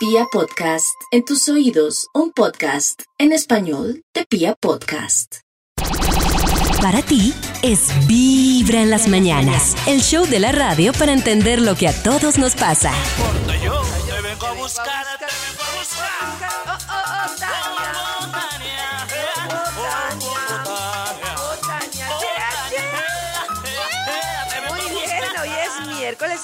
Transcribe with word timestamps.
Pia 0.00 0.24
Podcast, 0.32 0.96
en 1.10 1.26
tus 1.26 1.46
oídos, 1.50 2.06
un 2.14 2.32
podcast 2.32 3.02
en 3.18 3.32
español 3.32 4.02
de 4.14 4.24
Pia 4.24 4.54
Podcast. 4.58 5.40
Para 6.80 7.02
ti 7.02 7.34
es 7.60 7.90
Vibra 8.06 8.80
en 8.80 8.88
las 8.88 9.08
mañanas, 9.08 9.76
el 9.86 10.00
show 10.00 10.24
de 10.24 10.38
la 10.38 10.52
radio 10.52 10.94
para 10.94 11.12
entender 11.12 11.60
lo 11.60 11.74
que 11.74 11.86
a 11.86 12.02
todos 12.02 12.38
nos 12.38 12.54
pasa. 12.54 12.94
Porque 13.18 13.62
yo 13.62 13.82
te 14.06 14.22
vengo 14.22 14.46
a 14.46 14.52
buscar, 14.54 15.04
te 15.18 15.26
vengo 15.26 15.62
a 15.62 15.78
buscar. 15.78 16.59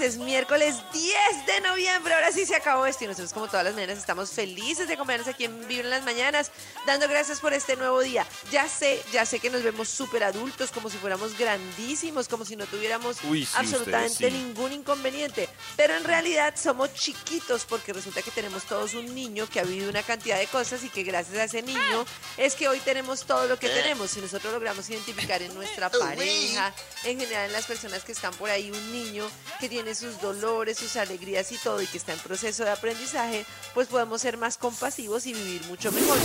Es 0.01 0.19
miércoles 0.19 0.77
10 0.93 1.47
de 1.47 1.61
noviembre. 1.63 2.13
Ahora 2.13 2.31
sí 2.31 2.45
se 2.45 2.55
acabó 2.55 2.87
esto 2.87 3.05
y 3.05 3.07
nosotros 3.07 3.33
como 3.33 3.47
todas 3.47 3.65
las 3.65 3.75
mañanas 3.75 3.99
estamos 3.99 4.31
felices 4.31 4.89
de 4.89 4.95
acompañarnos 4.95 5.29
aquí 5.29 5.45
en 5.45 5.59
Vivir 5.61 5.85
en 5.85 5.91
las 5.91 6.05
Mañanas, 6.05 6.51
dando 6.87 7.09
gracias 7.09 7.41
por 7.41 7.53
este 7.55 7.77
nuevo 7.77 8.01
día. 8.01 8.27
Ya 8.51 8.69
sé, 8.69 9.03
ya 9.13 9.25
sé 9.25 9.39
que 9.39 9.49
nos 9.49 9.63
vemos 9.63 9.89
súper 9.89 10.25
adultos, 10.25 10.71
como 10.71 10.91
si 10.91 10.99
fuéramos 10.99 11.39
grandísimos, 11.39 12.29
como 12.29 12.45
si 12.45 12.57
no 12.57 12.67
tuviéramos 12.67 13.17
Uy, 13.25 13.47
sí, 13.47 13.53
absolutamente 13.55 14.13
ustedes 14.13 14.33
sí. 14.33 14.39
ningún 14.39 14.73
inconveniente. 14.73 15.49
Pero 15.77 15.97
en 15.97 16.05
realidad 16.05 16.55
somos 16.57 16.93
chiquitos 16.93 17.65
porque 17.65 17.93
resulta 17.93 18.23
que 18.23 18.31
tenemos 18.31 18.65
todos 18.65 18.95
un 18.95 19.15
niño 19.15 19.49
que 19.49 19.61
ha 19.61 19.65
vivido 19.65 19.89
una 19.89 20.03
cantidad 20.03 20.39
de 20.39 20.47
cosas 20.47 20.85
y 20.85 20.91
que 20.91 21.05
gracias 21.05 21.39
a 21.39 21.45
ese 21.45 21.63
niño 21.63 22.05
es 22.37 22.55
que 22.55 22.69
hoy 22.69 22.81
tenemos 22.81 23.25
todo 23.25 23.47
lo 23.47 23.59
que 23.59 23.69
tenemos. 23.69 24.11
Si 24.11 24.21
nosotros 24.21 24.53
logramos 24.53 24.89
identificar 24.91 25.41
en 25.41 25.55
nuestra 25.55 25.91
pareja, 25.91 26.75
en 27.05 27.19
general 27.19 27.47
en 27.47 27.53
las 27.53 27.67
personas 27.67 28.05
que 28.05 28.13
están 28.13 28.35
por 28.35 28.51
ahí, 28.51 28.71
un 28.71 28.93
niño 28.93 29.29
que 29.59 29.69
tiene 29.69 29.86
sus 29.95 30.21
dolores, 30.21 30.79
sus 30.79 30.97
alegrías 30.97 31.53
y 31.53 31.59
todo 31.59 31.81
y 31.83 31.87
que 31.87 31.99
está 31.99 32.13
en 32.13 32.19
proceso 32.19 32.65
de 32.65 32.71
aprendizaje, 32.71 33.45
pues 33.75 33.89
podemos 33.89 34.21
ser 34.21 34.37
más 34.37 34.59
compasivos 34.59 35.27
y 35.27 35.33
vivir 35.33 35.63
mucho 35.67 35.93
mejor. 35.93 36.19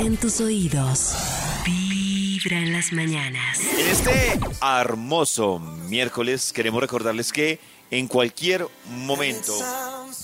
En 0.00 0.16
tus 0.16 0.40
oídos, 0.40 1.14
Vibra 1.64 2.58
en 2.58 2.72
las 2.72 2.92
mañanas. 2.92 3.60
En 3.60 3.86
este 3.86 4.40
hermoso 4.62 5.58
miércoles 5.58 6.52
queremos 6.52 6.80
recordarles 6.80 7.32
que 7.32 7.58
en 7.90 8.08
cualquier 8.08 8.66
momento 8.86 9.52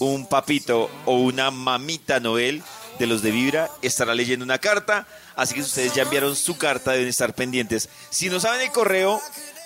un 0.01 0.27
papito 0.27 0.91
o 1.07 1.15
una 1.17 1.51
mamita 1.51 2.21
Noel 2.21 2.63
de 2.99 3.07
los 3.07 3.23
de 3.23 3.31
Vibra 3.31 3.71
estará 3.81 4.15
leyendo 4.15 4.45
una 4.45 4.59
carta, 4.59 5.07
así 5.35 5.55
que 5.55 5.63
si 5.63 5.69
ustedes 5.69 5.95
ya 5.95 6.03
enviaron 6.03 6.37
su 6.37 6.59
carta 6.59 6.93
deben 6.93 7.09
estar 7.09 7.35
pendientes. 7.35 7.89
Si 8.11 8.29
no 8.29 8.41
saben 8.41 8.61
el 8.61 8.71
correo 8.71 9.21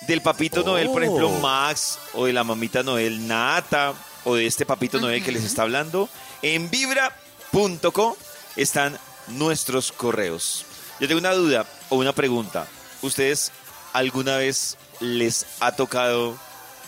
del 0.07 0.21
papito 0.21 0.63
Noel, 0.63 0.89
por 0.89 1.03
ejemplo 1.03 1.29
Max, 1.41 1.99
o 2.13 2.25
de 2.25 2.33
la 2.33 2.43
mamita 2.43 2.83
Noel 2.83 3.27
Nata, 3.27 3.93
o 4.23 4.35
de 4.35 4.45
este 4.45 4.65
papito 4.65 4.99
Noel 4.99 5.23
que 5.23 5.31
les 5.31 5.43
está 5.43 5.63
hablando, 5.63 6.09
en 6.41 6.69
vibra.co 6.69 8.17
están 8.55 8.97
nuestros 9.27 9.91
correos. 9.91 10.65
Yo 10.99 11.07
tengo 11.07 11.19
una 11.19 11.33
duda 11.33 11.65
o 11.89 11.97
una 11.97 12.13
pregunta. 12.13 12.67
¿Ustedes 13.01 13.51
alguna 13.93 14.37
vez 14.37 14.77
les 14.99 15.45
ha 15.59 15.73
tocado 15.73 16.37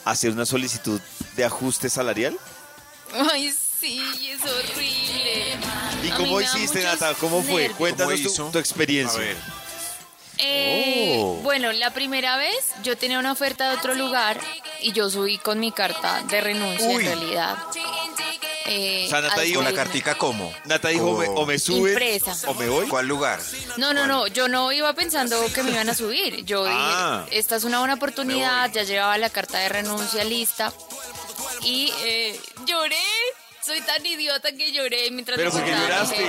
hacer 0.05 0.31
una 0.31 0.45
solicitud 0.45 1.02
de 1.36 1.45
ajuste 1.45 1.89
salarial? 1.89 2.38
Ay, 3.31 3.52
sí, 3.80 4.02
es 4.31 4.42
horrible. 4.42 5.58
¿Y 6.03 6.09
cómo 6.11 6.42
hiciste, 6.42 6.83
Nata? 6.83 7.14
¿Cómo 7.16 7.42
fue? 7.42 7.61
nervios. 7.61 7.77
Cuéntanos 7.77 8.19
¿Cómo 8.21 8.47
tu, 8.47 8.52
tu 8.53 8.59
experiencia. 8.59 9.19
A 9.19 9.23
ver. 9.23 9.38
Eh, 10.38 11.19
Oh. 11.19 11.35
Bueno, 11.43 11.71
la 11.71 11.91
primera 11.91 12.38
vez 12.38 12.55
yo 12.83 12.97
tenía 12.97 13.19
una 13.19 13.31
oferta 13.31 13.69
de 13.69 13.77
otro 13.77 13.95
lugar 13.95 14.39
y 14.81 14.91
yo 14.91 15.09
subí 15.09 15.38
con 15.38 15.59
mi 15.59 15.71
carta 15.71 16.21
de 16.23 16.41
renuncia 16.41 16.88
Uy. 16.88 16.95
en 16.95 17.02
realidad. 17.05 17.57
Eh, 18.69 19.05
O 19.08 19.09
sea, 19.09 19.21
Nata 19.21 19.41
dijo 19.41 19.59
¿Una 19.61 19.69
despedirme. 19.69 19.73
cartica 19.73 20.17
cómo? 20.17 20.53
Nata 20.65 20.89
dijo, 20.89 21.11
Oh. 21.11 21.17
me- 21.17 21.27
o 21.30 21.45
me 21.45 21.58
sube 21.58 21.91
Impresa. 21.91 22.35
o 22.47 22.53
me 22.53 22.67
voy. 22.67 22.88
¿Cuál 22.88 23.08
lugar? 23.08 23.39
No, 23.77 23.93
no, 23.93 24.05
no, 24.08 24.27
yo 24.27 24.47
no 24.49 24.71
iba 24.73 24.91
pensando 24.93 25.41
que 25.53 25.63
me 25.63 25.71
iban 25.71 25.89
a 25.89 25.93
subir. 25.95 26.43
Yo 26.45 26.65
Ah. 26.67 27.23
dije, 27.25 27.39
esta 27.39 27.55
es 27.55 27.64
una 27.64 27.80
buena 27.80 27.93
oportunidad, 27.95 28.69
ya 28.73 28.83
llevaba 28.83 29.17
la 29.17 29.30
carta 29.30 29.58
de 29.59 29.69
renuncia 29.69 30.23
lista 30.25 30.73
y 31.64 31.92
eh, 32.04 32.39
lloré. 32.65 32.98
Soy 33.67 33.82
tan 33.82 34.05
idiota 34.05 34.52
que 34.54 34.72
lloré 34.72 35.11
mientras 35.11 35.38
Pero 35.38 35.52
me 35.52 35.60
porque 35.60 35.72
lloraste. 35.76 36.26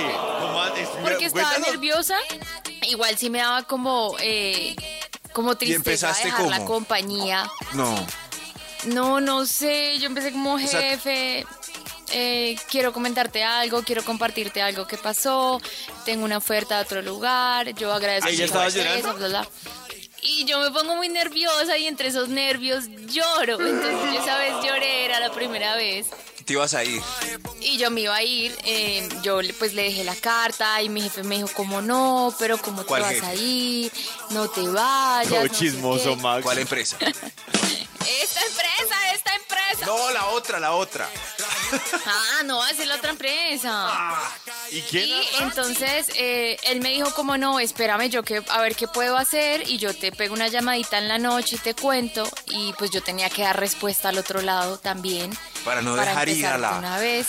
Porque 1.01 1.25
estaba 1.25 1.49
cuéntanos. 1.49 1.67
nerviosa. 1.71 2.17
Igual 2.83 3.17
sí 3.17 3.29
me 3.29 3.39
daba 3.39 3.63
como, 3.63 4.15
eh, 4.19 4.75
como 5.33 5.55
tristeza 5.55 5.77
empezaste 5.77 6.25
dejar 6.25 6.47
la 6.47 6.57
cómo? 6.57 6.67
compañía. 6.67 7.49
No. 7.73 8.07
No, 8.85 9.19
no 9.21 9.45
sé. 9.45 9.97
Yo 9.99 10.07
empecé 10.07 10.31
como 10.33 10.59
sea- 10.59 10.81
jefe. 10.81 11.45
eh, 12.11 12.55
quiero 12.69 12.91
comentarte 12.91 13.43
algo, 13.43 13.83
quiero 13.83 14.03
compartirte 14.03 14.61
algo 14.61 14.85
que 14.87 14.97
pasó. 14.97 15.61
Tengo 16.05 16.25
una 16.25 16.37
oferta 16.37 16.77
de 16.77 16.81
otro 16.83 17.01
lugar. 17.01 17.73
Yo 17.75 17.93
agradezco 17.93 18.27
¿Ahí 18.27 18.35
ya 18.35 18.43
mucho 18.47 18.53
estabas 18.63 18.73
llorando? 18.73 19.13
bla, 19.13 19.27
bla. 19.27 19.47
Y 20.21 20.43
yo 20.45 20.59
me 20.59 20.71
pongo 20.71 20.95
muy 20.97 21.07
nerviosa 21.07 21.77
y 21.77 21.85
entre 21.87 22.09
esos 22.09 22.27
nervios 22.27 22.85
lloro. 23.07 23.59
Entonces 23.65 24.13
yo 24.13 24.21
esa 24.21 24.37
vez 24.39 24.53
lloré, 24.65 25.05
era 25.05 25.19
la 25.21 25.31
primera 25.31 25.75
vez. 25.77 26.07
Te 26.49 26.53
ibas 26.53 26.73
a 26.73 26.83
ir. 26.83 26.99
Y 27.61 27.77
yo 27.77 27.91
me 27.91 28.01
iba 28.01 28.15
a 28.15 28.23
ir, 28.23 28.57
eh, 28.63 29.07
yo 29.21 29.39
le- 29.39 29.53
pues 29.53 29.75
le 29.75 29.83
dejé 29.83 30.03
la 30.03 30.15
carta 30.15 30.81
y 30.81 30.89
mi 30.89 30.99
jefe 30.99 31.21
me 31.21 31.35
dijo, 31.35 31.49
como 31.53 31.79
no, 31.79 32.33
pero 32.39 32.57
¿cómo 32.57 32.81
te 32.81 32.87
¿Cuál 32.87 33.03
vas 33.03 33.11
jefe? 33.11 33.25
a 33.27 33.35
ir? 33.35 33.91
No 34.31 34.49
te 34.49 34.67
vayas. 34.67 35.29
Todo 35.29 35.43
no 35.43 35.53
sé 35.53 35.59
chismoso, 35.59 36.15
qué". 36.15 36.21
Max. 36.23 36.41
¿Cuál 36.41 36.57
empresa? 36.57 36.97
Esta 37.01 38.41
empresa, 38.41 39.13
esta 39.13 39.35
empresa. 39.35 39.48
No, 39.85 40.11
la 40.11 40.25
otra, 40.27 40.59
la 40.59 40.73
otra. 40.73 41.07
Ah, 42.05 42.41
no, 42.45 42.65
es 42.67 42.85
la 42.85 42.95
otra 42.95 43.11
empresa. 43.11 44.13
¿Y 44.71 44.81
quién? 44.81 45.07
Y 45.07 45.21
entonces 45.41 46.07
eh, 46.15 46.57
él 46.63 46.81
me 46.81 46.89
dijo 46.89 47.13
como 47.13 47.37
no, 47.37 47.59
espérame 47.59 48.09
yo 48.09 48.23
que 48.23 48.43
a 48.49 48.61
ver 48.61 48.75
qué 48.75 48.87
puedo 48.87 49.17
hacer 49.17 49.67
y 49.69 49.77
yo 49.77 49.93
te 49.95 50.11
pego 50.11 50.33
una 50.33 50.47
llamadita 50.47 50.97
en 50.97 51.07
la 51.07 51.17
noche 51.17 51.55
y 51.57 51.59
te 51.59 51.73
cuento 51.75 52.27
y 52.47 52.73
pues 52.73 52.91
yo 52.91 53.01
tenía 53.03 53.29
que 53.29 53.43
dar 53.43 53.59
respuesta 53.59 54.09
al 54.09 54.17
otro 54.17 54.41
lado 54.41 54.77
también 54.79 55.31
Para 55.63 55.81
no 55.81 55.95
dejar 55.95 56.29
ir 56.29 56.45
a 56.45 56.57
la- 56.57 56.77
una 56.77 56.97
vez. 56.99 57.27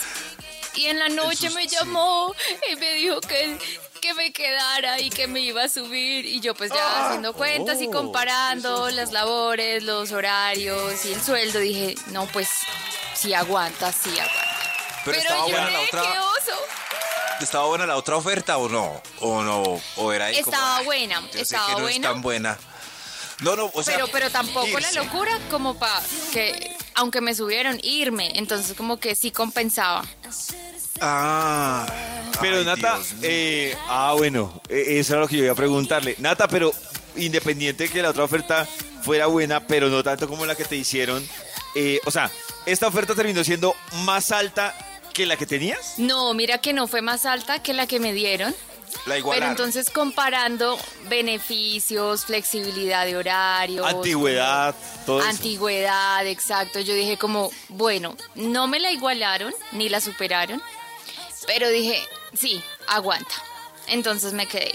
Y 0.77 0.87
en 0.87 0.99
la 1.01 1.09
noche 1.09 1.49
Eso 1.49 1.57
me 1.57 1.69
sí. 1.69 1.77
llamó 1.77 2.33
y 2.71 2.77
me 2.77 2.95
dijo 2.95 3.21
que 3.21 3.59
que 4.01 4.15
me 4.15 4.33
quedara 4.33 4.99
y 5.01 5.11
que 5.11 5.27
me 5.27 5.41
iba 5.41 5.65
a 5.65 5.69
subir 5.69 6.25
y 6.27 6.41
yo 6.41 6.55
pues 6.55 6.71
Ah. 6.73 6.75
ya 6.77 7.07
haciendo 7.07 7.33
cuentas 7.35 7.81
y 7.81 7.87
Oh, 7.87 7.91
comparando 7.91 8.91
las 8.91 9.13
labores, 9.13 9.83
los 9.83 10.11
horarios 10.13 11.05
y 11.05 11.13
el 11.13 11.23
sueldo 11.23 11.59
dije, 11.59 11.95
no 12.09 12.27
pues 12.27 12.49
si 13.15 13.35
aguanta, 13.35 13.93
sí 13.93 14.11
aguanta. 14.19 14.47
Pero, 15.05 15.19
estaba 15.19 15.47
yo 15.47 15.53
buena 15.53 15.71
la 15.71 15.81
otra. 15.81 16.03
qué 16.03 16.19
oso. 16.19 16.59
¿Estaba 17.41 17.67
buena 17.67 17.87
la 17.87 17.97
otra 17.97 18.17
oferta 18.17 18.59
o 18.59 18.69
no? 18.69 19.01
¿O 19.21 19.43
no? 19.43 19.81
¿O 19.97 20.13
era 20.13 20.27
ahí 20.27 20.37
Estaba 20.37 20.77
"Ay, 20.79 20.85
buena, 20.85 21.21
yo 21.23 21.33
sé 21.33 21.41
estaba 21.41 21.67
que 21.69 21.73
no 21.73 21.81
buena". 21.83 21.97
es 22.09 22.13
tan 22.13 22.23
buena. 22.23 22.59
No, 23.41 23.57
no, 23.57 23.71
o 23.73 23.83
sea. 23.83 23.95
pero, 23.95 24.09
pero 24.09 24.31
tampoco 24.31 24.67
irse. 24.79 24.93
la 24.93 25.03
locura 25.05 25.39
como 25.51 25.79
para 25.79 26.01
que, 26.33 26.77
aunque 26.97 27.23
me 27.23 27.35
subieron, 27.35 27.81
irme. 27.83 28.33
Entonces 28.39 28.77
como 28.77 28.99
que 28.99 29.15
sí 29.15 29.31
compensaba. 29.31 30.05
Ah. 31.01 31.87
Pero 32.41 32.59
Ay, 32.59 32.65
Nata, 32.65 32.99
eh, 33.23 33.77
ah, 33.89 34.15
bueno, 34.17 34.61
eh, 34.69 34.99
eso 34.99 35.13
era 35.13 35.23
lo 35.23 35.29
que 35.29 35.37
yo 35.37 35.45
iba 35.45 35.53
a 35.53 35.57
preguntarle. 35.57 36.15
Nata, 36.19 36.49
pero 36.49 36.73
independiente 37.17 37.85
de 37.85 37.91
que 37.91 38.03
la 38.03 38.11
otra 38.11 38.25
oferta 38.25 38.67
fuera 39.03 39.27
buena, 39.27 39.67
pero 39.67 39.89
no 39.89 40.03
tanto 40.03 40.27
como 40.29 40.47
la 40.47 40.55
que 40.55 40.65
te 40.65 40.77
hicieron, 40.77 41.27
eh, 41.75 42.01
o 42.07 42.11
sea, 42.11 42.31
¿esta 42.67 42.87
oferta 42.87 43.15
terminó 43.15 43.45
siendo 43.45 43.75
más 44.05 44.31
alta 44.33 44.75
que 45.13 45.27
la 45.27 45.37
que 45.37 45.45
tenías? 45.47 45.95
No, 45.99 46.33
mira 46.35 46.59
que 46.59 46.73
no 46.73 46.87
fue 46.87 47.03
más 47.03 47.27
alta 47.27 47.63
que 47.63 47.75
la 47.75 47.87
que 47.87 48.01
me 48.01 48.13
dieron. 48.15 48.53
la 48.53 48.57
Pero 49.05 49.19
igualaron. 49.19 49.51
entonces 49.51 49.91
comparando 49.91 50.79
beneficios, 51.11 52.25
flexibilidad 52.25 53.05
de 53.05 53.17
horarios. 53.17 53.87
Antigüedad, 53.87 54.75
todo 55.05 55.21
eso. 55.21 55.29
Antigüedad, 55.29 56.27
exacto. 56.27 56.81
Yo 56.81 56.95
dije 56.95 57.17
como, 57.19 57.51
bueno, 57.69 58.17
no 58.35 58.67
me 58.67 58.79
la 58.81 58.91
igualaron 58.93 59.53
ni 59.73 59.89
la 59.89 60.01
superaron, 60.01 60.63
pero 61.53 61.69
dije, 61.69 62.01
sí, 62.39 62.63
aguanta. 62.87 63.35
Entonces 63.89 64.33
me 64.33 64.47
quedé. 64.47 64.73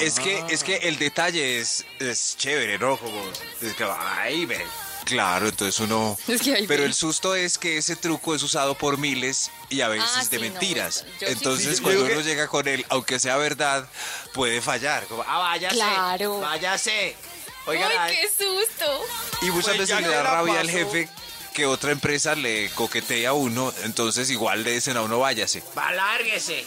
Es 0.00 0.20
que, 0.20 0.38
es 0.50 0.62
que 0.62 0.76
el 0.76 0.96
detalle 1.00 1.58
es, 1.58 1.84
es 1.98 2.36
chévere, 2.36 2.78
¿no? 2.78 2.96
Como, 2.96 3.20
es 3.60 3.74
que, 3.74 3.84
ay, 3.84 4.46
ve. 4.46 4.64
Claro, 5.04 5.48
entonces 5.48 5.80
uno... 5.80 6.16
Es 6.28 6.40
que 6.42 6.54
ahí 6.54 6.66
pero 6.68 6.82
ve. 6.82 6.86
el 6.86 6.94
susto 6.94 7.34
es 7.34 7.58
que 7.58 7.76
ese 7.78 7.96
truco 7.96 8.36
es 8.36 8.42
usado 8.44 8.76
por 8.78 8.98
miles 8.98 9.50
y 9.68 9.80
a 9.80 9.88
veces 9.88 10.08
Ah, 10.14 10.24
de 10.30 10.36
sí, 10.36 10.38
mentiras. 10.38 11.04
entonces 11.22 11.78
Sí, 11.78 11.82
cuando 11.82 12.04
uno 12.04 12.20
llega 12.20 12.46
con 12.46 12.68
él, 12.68 12.86
aunque 12.88 13.18
sea 13.18 13.36
verdad, 13.36 13.88
puede 14.34 14.60
fallar. 14.62 15.04
Como, 15.06 15.24
ah, 15.26 15.38
váyase, 15.38 15.74
Claro. 15.74 16.38
váyase. 16.38 17.16
Oiga, 17.66 17.88
¡Uy, 17.88 18.14
qué 18.14 18.28
susto! 18.28 19.04
y 19.42 19.46
muchas 19.46 19.74
Pues 19.76 19.88
veces 19.88 20.00
le 20.02 20.08
da 20.08 20.22
rabia 20.22 20.60
al 20.60 20.70
jefe 20.70 21.08
que 21.52 21.66
otra 21.66 21.92
empresa 21.92 22.34
le 22.34 22.70
coquetea 22.70 23.30
a 23.30 23.32
uno, 23.32 23.72
entonces 23.84 24.30
igual 24.30 24.62
le 24.64 24.72
dicen 24.72 24.96
a 24.96 25.02
uno, 25.02 25.18
váyase. 25.20 25.62
Alárguese. 25.76 26.64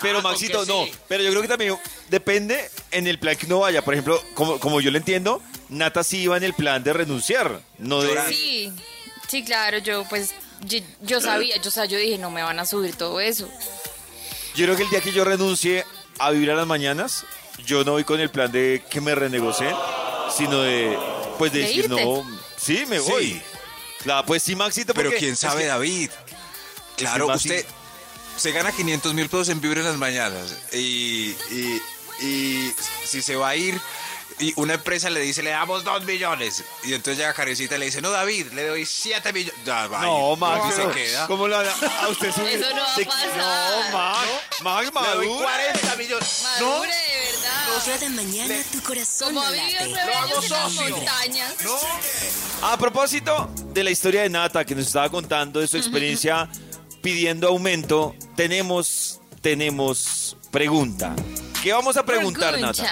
Pero 0.00 0.18
Ah, 0.18 0.22
Maxito, 0.22 0.64
no. 0.66 0.84
sí. 0.84 0.92
Pero 1.08 1.22
yo 1.22 1.30
creo 1.30 1.42
que 1.42 1.48
también 1.48 1.78
depende 2.10 2.70
en 2.90 3.06
el 3.06 3.18
plan 3.18 3.34
que 3.36 3.46
uno 3.46 3.60
vaya. 3.60 3.82
Por 3.82 3.94
ejemplo, 3.94 4.22
como, 4.34 4.60
como 4.60 4.80
yo 4.80 4.90
lo 4.90 4.98
entiendo, 4.98 5.40
Nata 5.70 6.04
sí 6.04 6.18
iba 6.18 6.36
en 6.36 6.44
el 6.44 6.52
plan 6.54 6.84
de 6.84 6.92
renunciar. 6.92 7.60
No 7.78 8.02
de... 8.02 8.14
Sí, 8.28 8.72
sí, 9.28 9.42
claro, 9.42 9.78
yo 9.78 10.04
pues 10.08 10.34
yo, 10.66 10.78
yo 11.00 11.20
sabía, 11.20 11.56
yo, 11.56 11.68
o 11.68 11.72
sea, 11.72 11.86
yo 11.86 11.98
dije, 11.98 12.18
no 12.18 12.30
me 12.30 12.42
van 12.42 12.58
a 12.58 12.66
subir 12.66 12.94
todo 12.94 13.20
eso. 13.20 13.48
Yo 14.54 14.64
creo 14.66 14.76
que 14.76 14.82
el 14.84 14.90
día 14.90 15.00
que 15.00 15.12
yo 15.12 15.24
renuncie 15.24 15.84
a 16.18 16.30
vivir 16.30 16.50
a 16.50 16.54
las 16.54 16.66
mañanas, 16.66 17.24
yo 17.64 17.82
no 17.84 17.92
voy 17.92 18.04
con 18.04 18.20
el 18.20 18.30
plan 18.30 18.52
de 18.52 18.82
que 18.90 19.00
me 19.00 19.14
renegocien, 19.14 19.74
sino 20.36 20.60
de, 20.62 20.98
pues 21.38 21.52
de 21.52 21.60
¿De 21.60 21.66
decir, 21.68 21.84
irte? 21.84 22.04
no, 22.04 22.26
sí, 22.58 22.84
me 22.86 22.98
Sí. 23.00 23.40
Pues 24.26 24.42
sí, 24.42 24.56
Maxito, 24.56 24.94
Pero 24.94 25.08
porque 25.10 25.18
quién 25.20 25.32
es 25.32 25.38
sabe, 25.38 25.62
que- 25.62 25.68
David. 25.68 26.10
Claro, 26.96 27.28
más 27.28 27.44
usted 27.44 27.64
se 28.36 28.52
gana 28.52 28.72
500 28.72 29.12
mil 29.14 29.28
pesos 29.28 29.48
en 29.50 29.60
vibra 29.60 29.80
en 29.80 29.86
las 29.86 29.96
mañanas. 29.96 30.54
Y, 30.72 31.34
y, 31.50 31.82
y 32.20 32.74
si 33.04 33.20
se 33.22 33.36
va 33.36 33.50
a 33.50 33.56
ir 33.56 33.78
y 34.38 34.52
una 34.56 34.74
empresa 34.74 35.08
le 35.08 35.20
dice, 35.20 35.42
le 35.42 35.50
damos 35.50 35.82
2 35.84 36.04
millones. 36.04 36.62
Y 36.84 36.92
entonces 36.92 37.16
llega 37.18 37.32
Carecita 37.32 37.76
y 37.76 37.78
le 37.78 37.86
dice, 37.86 38.02
no, 38.02 38.10
David, 38.10 38.48
le 38.52 38.66
doy 38.66 38.84
7 38.84 39.32
millones. 39.32 39.58
Ya, 39.64 39.86
vaya, 39.86 40.06
No, 40.06 40.36
Max, 40.36 40.60
¿dónde 40.76 40.84
no. 40.84 40.92
se 40.92 40.98
queda? 40.98 41.26
¿Cómo 41.26 41.48
lo 41.48 41.56
a, 41.58 41.62
usted? 42.08 42.28
Eso 42.28 42.74
no 42.74 42.82
va 42.82 42.92
a 42.92 42.96
pasar. 42.96 43.36
No, 43.36 43.98
Max, 43.98 44.28
Max, 44.62 44.92
madura. 44.92 45.58
millones. 45.96 46.42
Madure, 46.42 46.92
de 46.92 46.92
verdad. 46.92 47.05
Cada 47.84 48.08
mañana 48.10 48.54
tu 48.72 48.80
corazón 48.82 49.34
Como 49.34 49.40
no 49.40 49.46
ha 49.46 49.50
vivido 49.50 49.96
late. 49.96 50.48
las 50.48 50.72
montañas. 50.74 51.54
A 52.62 52.76
propósito 52.78 53.50
de 53.72 53.84
la 53.84 53.90
historia 53.90 54.22
de 54.22 54.30
Nata 54.30 54.64
que 54.64 54.74
nos 54.74 54.86
estaba 54.86 55.08
contando 55.10 55.60
de 55.60 55.68
su 55.68 55.76
experiencia 55.76 56.48
pidiendo 57.02 57.48
aumento, 57.48 58.14
tenemos, 58.34 59.20
tenemos 59.40 60.36
pregunta. 60.50 61.14
¿Qué 61.62 61.72
vamos 61.72 61.96
a 61.96 62.04
preguntar, 62.04 62.58
Nata? 62.58 62.90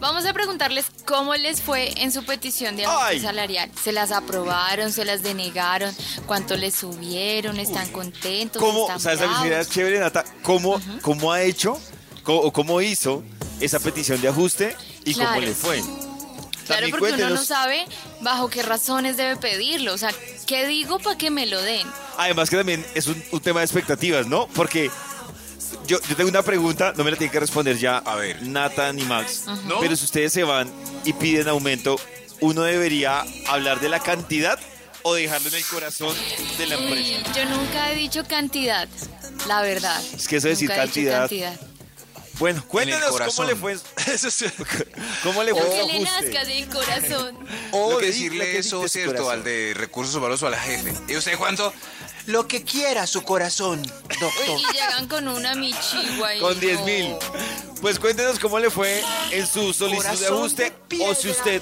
Vamos 0.00 0.26
a 0.26 0.32
preguntarles 0.32 0.86
cómo 1.06 1.34
les 1.34 1.62
fue 1.62 1.92
en 2.02 2.12
su 2.12 2.24
petición 2.24 2.76
de 2.76 2.84
aumento 2.84 3.04
Ay. 3.06 3.20
salarial. 3.20 3.70
¿Se 3.82 3.92
las 3.92 4.10
aprobaron? 4.10 4.92
¿Se 4.92 5.04
las 5.04 5.22
denegaron? 5.22 5.94
¿Cuánto 6.26 6.56
les 6.56 6.74
subieron? 6.74 7.58
¿Están 7.58 7.88
contentos? 7.90 8.60
¿Cómo, 8.60 8.86
curiosidad 8.86 9.60
es 9.60 9.70
chévere, 9.70 10.00
Nata? 10.00 10.24
¿Cómo, 10.42 10.80
cómo 11.00 11.32
ha 11.32 11.42
hecho 11.42 11.80
o 12.26 12.52
cómo 12.52 12.80
hizo 12.80 13.22
esa 13.60 13.78
petición 13.80 14.20
de 14.20 14.28
ajuste 14.28 14.76
y 15.04 15.14
cómo 15.14 15.40
le 15.40 15.54
fue? 15.54 15.80
Claro, 15.80 16.86
También 16.86 16.90
porque 16.98 17.12
uno 17.14 17.30
no 17.34 17.44
sabe 17.44 17.84
bajo 18.22 18.48
qué 18.48 18.62
razones 18.62 19.16
debe 19.18 19.36
pedirlo. 19.36 19.92
O 19.92 19.98
sea, 19.98 20.10
¿qué 20.46 20.66
digo 20.66 20.98
para 20.98 21.18
que 21.18 21.30
me 21.30 21.44
lo 21.46 21.60
den? 21.60 21.86
Además 22.16 22.48
que 22.48 22.56
también 22.56 22.84
es 22.94 23.06
un, 23.06 23.22
un 23.32 23.40
tema 23.40 23.60
de 23.60 23.66
expectativas, 23.66 24.26
¿no? 24.26 24.46
Porque 24.48 24.90
yo, 25.86 25.98
yo 26.08 26.16
tengo 26.16 26.30
una 26.30 26.42
pregunta, 26.42 26.94
no 26.96 27.04
me 27.04 27.10
la 27.10 27.16
tienen 27.18 27.32
que 27.32 27.40
responder 27.40 27.76
ya 27.78 27.98
A 27.98 28.14
ver. 28.16 28.42
Nata 28.42 28.90
ni 28.94 29.02
Max, 29.04 29.44
¿No? 29.66 29.80
pero 29.80 29.94
si 29.96 30.04
ustedes 30.04 30.32
se 30.32 30.42
van 30.44 30.70
y 31.04 31.12
piden 31.12 31.48
aumento, 31.48 31.96
¿uno 32.40 32.62
debería 32.62 33.24
hablar 33.48 33.80
de 33.80 33.88
la 33.90 34.00
cantidad 34.00 34.58
o 35.02 35.12
dejarlo 35.14 35.48
en 35.50 35.54
el 35.56 35.64
corazón 35.66 36.16
de 36.56 36.66
la 36.66 36.78
Uy, 36.78 36.84
empresa? 37.14 37.32
yo 37.34 37.44
nunca 37.56 37.92
he 37.92 37.94
dicho 37.94 38.24
cantidad, 38.26 38.88
la 39.46 39.60
verdad. 39.60 40.02
Es 40.16 40.26
que 40.28 40.36
eso 40.36 40.46
de 40.46 40.54
decir 40.54 40.70
Nunca 40.70 40.84
he 40.84 40.86
dicho 40.86 41.10
cantidad- 41.10 41.60
Bueno, 42.38 42.64
cuéntenos 42.66 43.10
cómo 43.36 43.44
le 43.48 43.54
fue. 43.56 43.76
¿Cómo 45.22 45.42
le 45.42 45.52
fue 45.52 45.62
su 45.62 45.86
que 45.86 45.92
le 45.92 46.00
nazca 46.00 46.44
del 46.44 46.66
corazón. 46.68 47.38
O 47.72 47.92
Lo 47.92 47.98
que 47.98 48.06
de- 48.06 48.12
decirle 48.12 48.44
que 48.52 48.58
eso, 48.58 48.88
¿cierto? 48.88 49.12
corazón. 49.22 49.32
Al 49.38 49.44
de 49.44 49.72
recursos 49.76 50.14
humanos 50.14 50.42
o 50.42 50.46
al 50.48 50.56
jefe. 50.56 50.92
¿Y 51.08 51.16
usted 51.16 51.38
cuánto? 51.38 51.72
Lo 52.26 52.48
que 52.48 52.62
quiera 52.64 53.06
su 53.06 53.22
corazón, 53.22 53.82
doctor. 53.82 54.58
Y 54.58 54.72
llegan 54.72 55.06
con 55.08 55.28
una 55.28 55.54
michigua 55.54 56.34
y 56.34 56.40
Con 56.40 56.58
10 56.58 56.80
no. 56.80 56.86
mil. 56.86 57.14
Pues 57.80 57.98
cuéntenos 57.98 58.38
cómo 58.38 58.58
le 58.58 58.70
fue 58.70 59.02
en 59.30 59.46
su 59.46 59.72
solicitud 59.74 60.18
de 60.18 60.26
ajuste 60.26 60.72
de 60.88 61.04
o 61.06 61.14
si 61.14 61.28
usted 61.28 61.60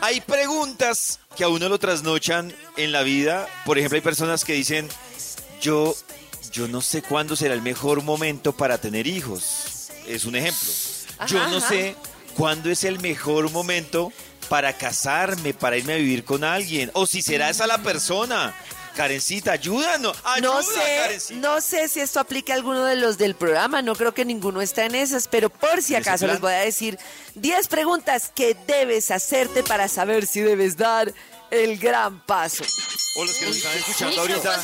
Hay 0.00 0.20
preguntas 0.20 1.20
que 1.36 1.44
a 1.44 1.48
uno 1.48 1.68
lo 1.68 1.78
trasnochan 1.78 2.54
en 2.76 2.92
la 2.92 3.02
vida. 3.02 3.48
Por 3.64 3.78
ejemplo, 3.78 3.96
hay 3.96 4.02
personas 4.02 4.44
que 4.44 4.54
dicen, 4.54 4.88
yo, 5.60 5.94
yo 6.52 6.68
no 6.68 6.80
sé 6.80 7.02
cuándo 7.02 7.36
será 7.36 7.54
el 7.54 7.62
mejor 7.62 8.02
momento 8.02 8.52
para 8.52 8.78
tener 8.78 9.06
hijos. 9.06 9.90
Es 10.06 10.24
un 10.24 10.36
ejemplo. 10.36 10.68
Yo 11.26 11.46
no 11.48 11.60
sé 11.60 11.96
cuándo 12.34 12.70
es 12.70 12.84
el 12.84 12.98
mejor 13.00 13.50
momento 13.50 14.12
para 14.48 14.72
casarme, 14.72 15.54
para 15.54 15.76
irme 15.76 15.92
a 15.92 15.96
vivir 15.96 16.24
con 16.24 16.42
alguien. 16.42 16.90
O 16.94 17.06
si 17.06 17.22
será 17.22 17.50
esa 17.50 17.66
la 17.66 17.78
persona. 17.78 18.54
Karencita, 18.94 19.52
ayúdanos. 19.52 20.16
No 20.42 20.62
sé, 20.62 20.96
Karencita. 21.02 21.40
no 21.40 21.60
sé 21.60 21.88
si 21.88 22.00
esto 22.00 22.20
aplica 22.20 22.52
a 22.52 22.56
alguno 22.56 22.84
de 22.84 22.96
los 22.96 23.18
del 23.18 23.34
programa, 23.34 23.82
no 23.82 23.94
creo 23.94 24.12
que 24.12 24.24
ninguno 24.24 24.60
está 24.60 24.84
en 24.84 24.94
esas, 24.94 25.28
pero 25.28 25.50
por 25.50 25.82
si 25.82 25.94
¿En 25.94 26.00
ese 26.00 26.10
acaso 26.10 26.26
les 26.26 26.40
voy 26.40 26.52
a 26.52 26.58
decir 26.58 26.98
10 27.34 27.68
preguntas 27.68 28.30
que 28.34 28.56
debes 28.66 29.10
hacerte 29.10 29.62
para 29.62 29.88
saber 29.88 30.26
si 30.26 30.40
debes 30.40 30.76
dar 30.76 31.12
el 31.50 31.78
gran 31.78 32.20
paso. 32.20 32.64
O 33.16 33.24
los 33.24 33.36
que 33.36 33.46
nos 33.46 33.56
están 33.56 33.76
escuchando 33.76 34.20
ahorita. 34.20 34.62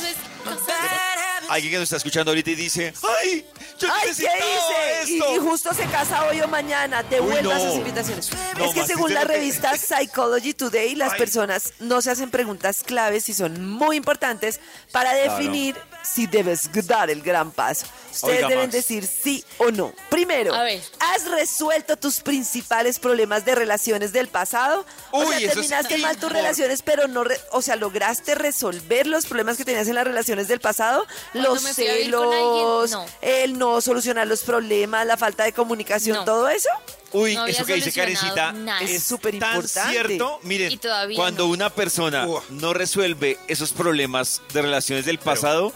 Alguien 1.49 1.71
que 1.71 1.77
nos 1.77 1.83
está 1.85 1.97
escuchando 1.97 2.31
ahorita 2.31 2.51
y 2.51 2.55
dice, 2.55 2.93
¡ay! 3.23 3.45
Yo 3.79 3.87
Ay, 3.93 4.07
¿qué 4.07 4.11
hice? 4.11 5.11
Y, 5.11 5.17
esto. 5.17 5.35
y 5.35 5.37
justo 5.39 5.73
se 5.73 5.85
casa 5.85 6.25
hoy 6.25 6.41
o 6.41 6.47
mañana, 6.47 7.03
devuelva 7.03 7.53
no. 7.55 7.59
sus 7.61 7.75
invitaciones. 7.75 8.29
No, 8.57 8.65
es 8.65 8.73
que 8.73 8.85
según 8.85 9.13
la 9.13 9.21
que- 9.21 9.27
revista 9.27 9.77
Psychology 9.77 10.53
Today, 10.53 10.95
las 10.95 11.13
Ay. 11.13 11.19
personas 11.19 11.73
no 11.79 12.01
se 12.01 12.11
hacen 12.11 12.31
preguntas 12.31 12.83
claves 12.83 13.29
y 13.29 13.33
son 13.33 13.69
muy 13.69 13.95
importantes 13.97 14.59
para 14.91 15.13
definir 15.13 15.75
si 16.13 16.27
debes 16.27 16.69
dar 16.87 17.09
el 17.09 17.21
gran 17.21 17.51
paso. 17.51 17.85
Ustedes 18.11 18.37
Oiga, 18.37 18.47
deben 18.49 18.63
Max. 18.65 18.73
decir 18.73 19.05
sí 19.05 19.43
o 19.59 19.69
no. 19.69 19.93
Primero, 20.09 20.53
A 20.55 20.63
ver. 20.63 20.81
¿has 20.99 21.29
resuelto 21.29 21.97
tus 21.97 22.21
principales 22.21 22.97
problemas 22.99 23.45
de 23.45 23.53
relaciones 23.55 24.11
del 24.13 24.27
pasado? 24.27 24.85
o 25.11 25.19
Uy, 25.19 25.27
sea, 25.27 25.37
eso 25.37 25.45
es 25.47 25.53
terminaste 25.53 25.97
mal 25.99 26.17
tus 26.17 26.31
relaciones, 26.31 26.81
pero 26.81 27.07
no, 27.07 27.23
re- 27.23 27.39
o 27.51 27.61
sea, 27.61 27.75
lograste 27.75 28.33
resolver 28.35 29.05
los 29.07 29.25
problemas 29.27 29.57
que 29.57 29.65
tenías 29.65 29.87
en 29.87 29.95
las 29.95 30.05
relaciones 30.05 30.47
del 30.47 30.59
pasado, 30.59 31.05
Cuando 31.31 31.53
los 31.53 31.61
celos, 31.63 32.91
no. 32.91 33.05
el 33.21 33.57
no 33.57 33.81
solucionar 33.81 34.27
los 34.27 34.41
problemas, 34.41 35.05
la 35.05 35.17
falta 35.17 35.43
de 35.43 35.53
comunicación, 35.53 36.17
No. 36.17 36.25
todo 36.25 36.49
eso. 36.49 36.69
Uy, 37.13 37.35
No 37.35 37.45
eso 37.45 37.65
que 37.65 37.75
dice 37.75 37.91
Karencita 37.93 38.51
nada. 38.51 38.81
es 38.81 39.03
súper 39.03 39.37
tan 39.39 39.55
importante. 39.55 39.91
cierto. 39.91 40.39
Miren, 40.43 40.79
cuando 41.15 41.45
no. 41.45 41.51
una 41.51 41.69
persona 41.69 42.27
no 42.49 42.73
resuelve 42.73 43.37
esos 43.47 43.71
problemas 43.71 44.41
de 44.53 44.61
relaciones 44.61 45.05
del 45.05 45.17
pasado, 45.19 45.71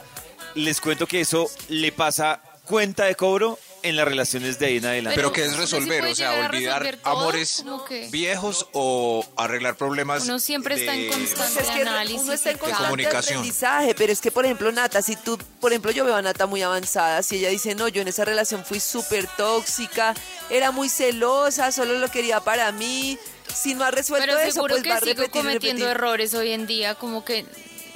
les 0.55 0.81
cuento 0.81 1.08
que 1.08 1.22
eso 1.22 1.50
le 1.70 1.91
pasa 1.91 2.41
cuenta 2.65 3.05
de 3.05 3.15
cobro 3.15 3.58
en 3.84 3.96
las 3.96 4.05
relaciones 4.08 4.60
de 4.60 4.67
ahí 4.67 4.77
en 4.77 4.86
adelante. 4.86 5.15
Pero 5.15 5.34
que 5.34 5.43
es 5.43 5.51
sí 5.53 5.58
resolver, 5.58 6.05
o 6.05 6.13
sea, 6.13 6.46
olvidar 6.48 7.00
amores 7.03 7.65
que- 7.89 8.08
viejos 8.12 8.67
o 8.74 9.25
arreglar 9.36 9.75
problemas. 9.75 10.24
Uno 10.25 10.38
siempre 10.39 10.75
está 10.75 10.93
en 10.93 11.10
constante 11.10 11.53
Pues 11.55 11.67
es 11.67 11.72
que 11.75 11.81
análisis 11.81 12.22
uno 12.22 12.34
está 12.34 12.51
en 12.51 12.58
constante 12.60 12.84
comunicación. 12.84 13.38
aprendizaje, 13.39 13.96
pero 13.96 14.13
es 14.13 14.22
que, 14.22 14.29
por 14.31 14.46
ejemplo, 14.46 14.72
Nata, 14.72 15.01
si 15.01 15.15
tú, 15.15 15.38
por 15.60 15.72
ejemplo, 15.72 15.89
yo 15.91 16.05
veo 16.05 16.15
a 16.15 16.22
Nata 16.22 16.46
muy 16.46 16.62
avanzada, 16.62 17.24
si 17.24 17.38
ella 17.38 17.50
dice, 17.50 17.74
no, 17.74 17.88
yo 17.88 18.03
en 18.03 18.08
esa 18.08 18.24
relación 18.24 18.63
fui 18.63 18.79
súper 18.79 19.25
tóxica, 19.36 20.13
era 20.51 20.70
muy 20.72 20.88
celosa, 20.88 21.72
solo 21.72 21.98
lo 21.98 22.08
quería 22.12 22.39
para 22.39 22.72
mí, 22.72 23.17
si 23.53 23.74
no 23.74 23.84
ha 23.84 23.89
resuelto 23.89 24.27
Pero 24.27 24.39
eso, 24.39 24.62
pues 24.67 24.84
que 24.84 24.89
va 24.89 24.96
a 24.98 25.00
repetir 25.00 25.31
cometiendo 25.31 25.86
repetir. 25.86 25.88
errores 25.88 26.34
hoy 26.36 26.51
en 26.51 26.67
día, 26.67 26.93
como 26.93 27.25
que 27.25 27.48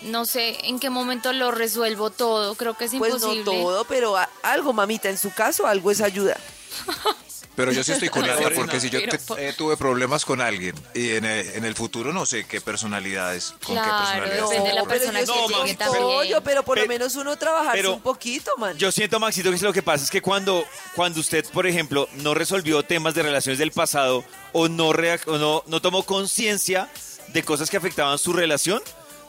no 0.05 0.25
sé 0.25 0.67
en 0.67 0.79
qué 0.79 0.89
momento 0.89 1.33
lo 1.33 1.51
resuelvo 1.51 2.09
todo. 2.09 2.55
Creo 2.55 2.73
que 2.75 2.85
es 2.85 2.91
Pues 2.97 3.13
imposible. 3.13 3.43
no 3.45 3.51
todo, 3.63 3.85
pero 3.85 4.17
a- 4.17 4.29
algo, 4.43 4.73
mamita, 4.73 5.09
en 5.09 5.17
su 5.17 5.31
caso, 5.31 5.67
algo 5.67 5.91
es 5.91 6.01
ayuda. 6.01 6.37
Pero 7.55 7.71
yo 7.71 7.85
sí 7.85 7.93
estoy 7.93 8.09
con 8.09 8.25
ella 8.25 8.35
Pero 8.37 8.53
porque 8.53 8.81
si 8.81 8.89
yo 8.89 8.99
pero 8.99 9.17
te- 9.17 9.47
eh, 9.47 9.53
tuve 9.53 9.77
problemas 9.77 10.25
con 10.25 10.41
alguien 10.41 10.75
y 10.93 11.11
en 11.11 11.23
el, 11.23 11.47
en 11.51 11.63
el 11.63 11.73
futuro 11.73 12.11
no 12.11 12.25
sé 12.25 12.45
qué 12.45 12.59
personalidades, 12.59 13.51
con 13.65 13.75
qué 13.77 13.81
Claro, 13.81 13.97
personalidades. 13.97 14.49
depende 14.49 14.69
de 14.71 14.75
la 14.75 14.83
pero 14.83 14.99
persona 14.99 15.19
yo 15.21 15.25
que 15.25 15.39
No, 15.53 15.63
llegue 15.63 15.75
también. 15.77 16.03
pollo, 16.03 16.41
pero 16.43 16.63
por 16.63 16.77
lo 16.79 16.85
menos 16.85 17.15
uno 17.15 17.37
trabajarse 17.37 17.77
pero- 17.77 17.93
un 17.93 18.01
poquito, 18.01 18.51
man. 18.57 18.77
Yo 18.77 18.91
siento, 18.91 19.21
Maxito, 19.21 19.51
que 19.51 19.55
es 19.55 19.61
lo 19.61 19.71
que 19.71 19.81
pasa 19.81 20.03
es 20.03 20.11
que 20.11 20.21
cuando, 20.21 20.65
cuando 20.97 21.21
usted, 21.21 21.45
por 21.53 21.65
ejemplo, 21.65 22.09
no 22.15 22.33
resolvió 22.33 22.83
temas 22.83 23.13
de 23.15 23.23
relaciones 23.23 23.57
del 23.57 23.71
pasado 23.71 24.25
o 24.51 24.67
no, 24.67 24.89
o 24.89 25.37
no, 25.37 25.63
no 25.65 25.81
tomó 25.81 26.03
conciencia 26.03 26.89
de 27.29 27.43
cosas 27.43 27.69
que 27.69 27.77
afectaban 27.77 28.17
su 28.17 28.33
relación, 28.33 28.81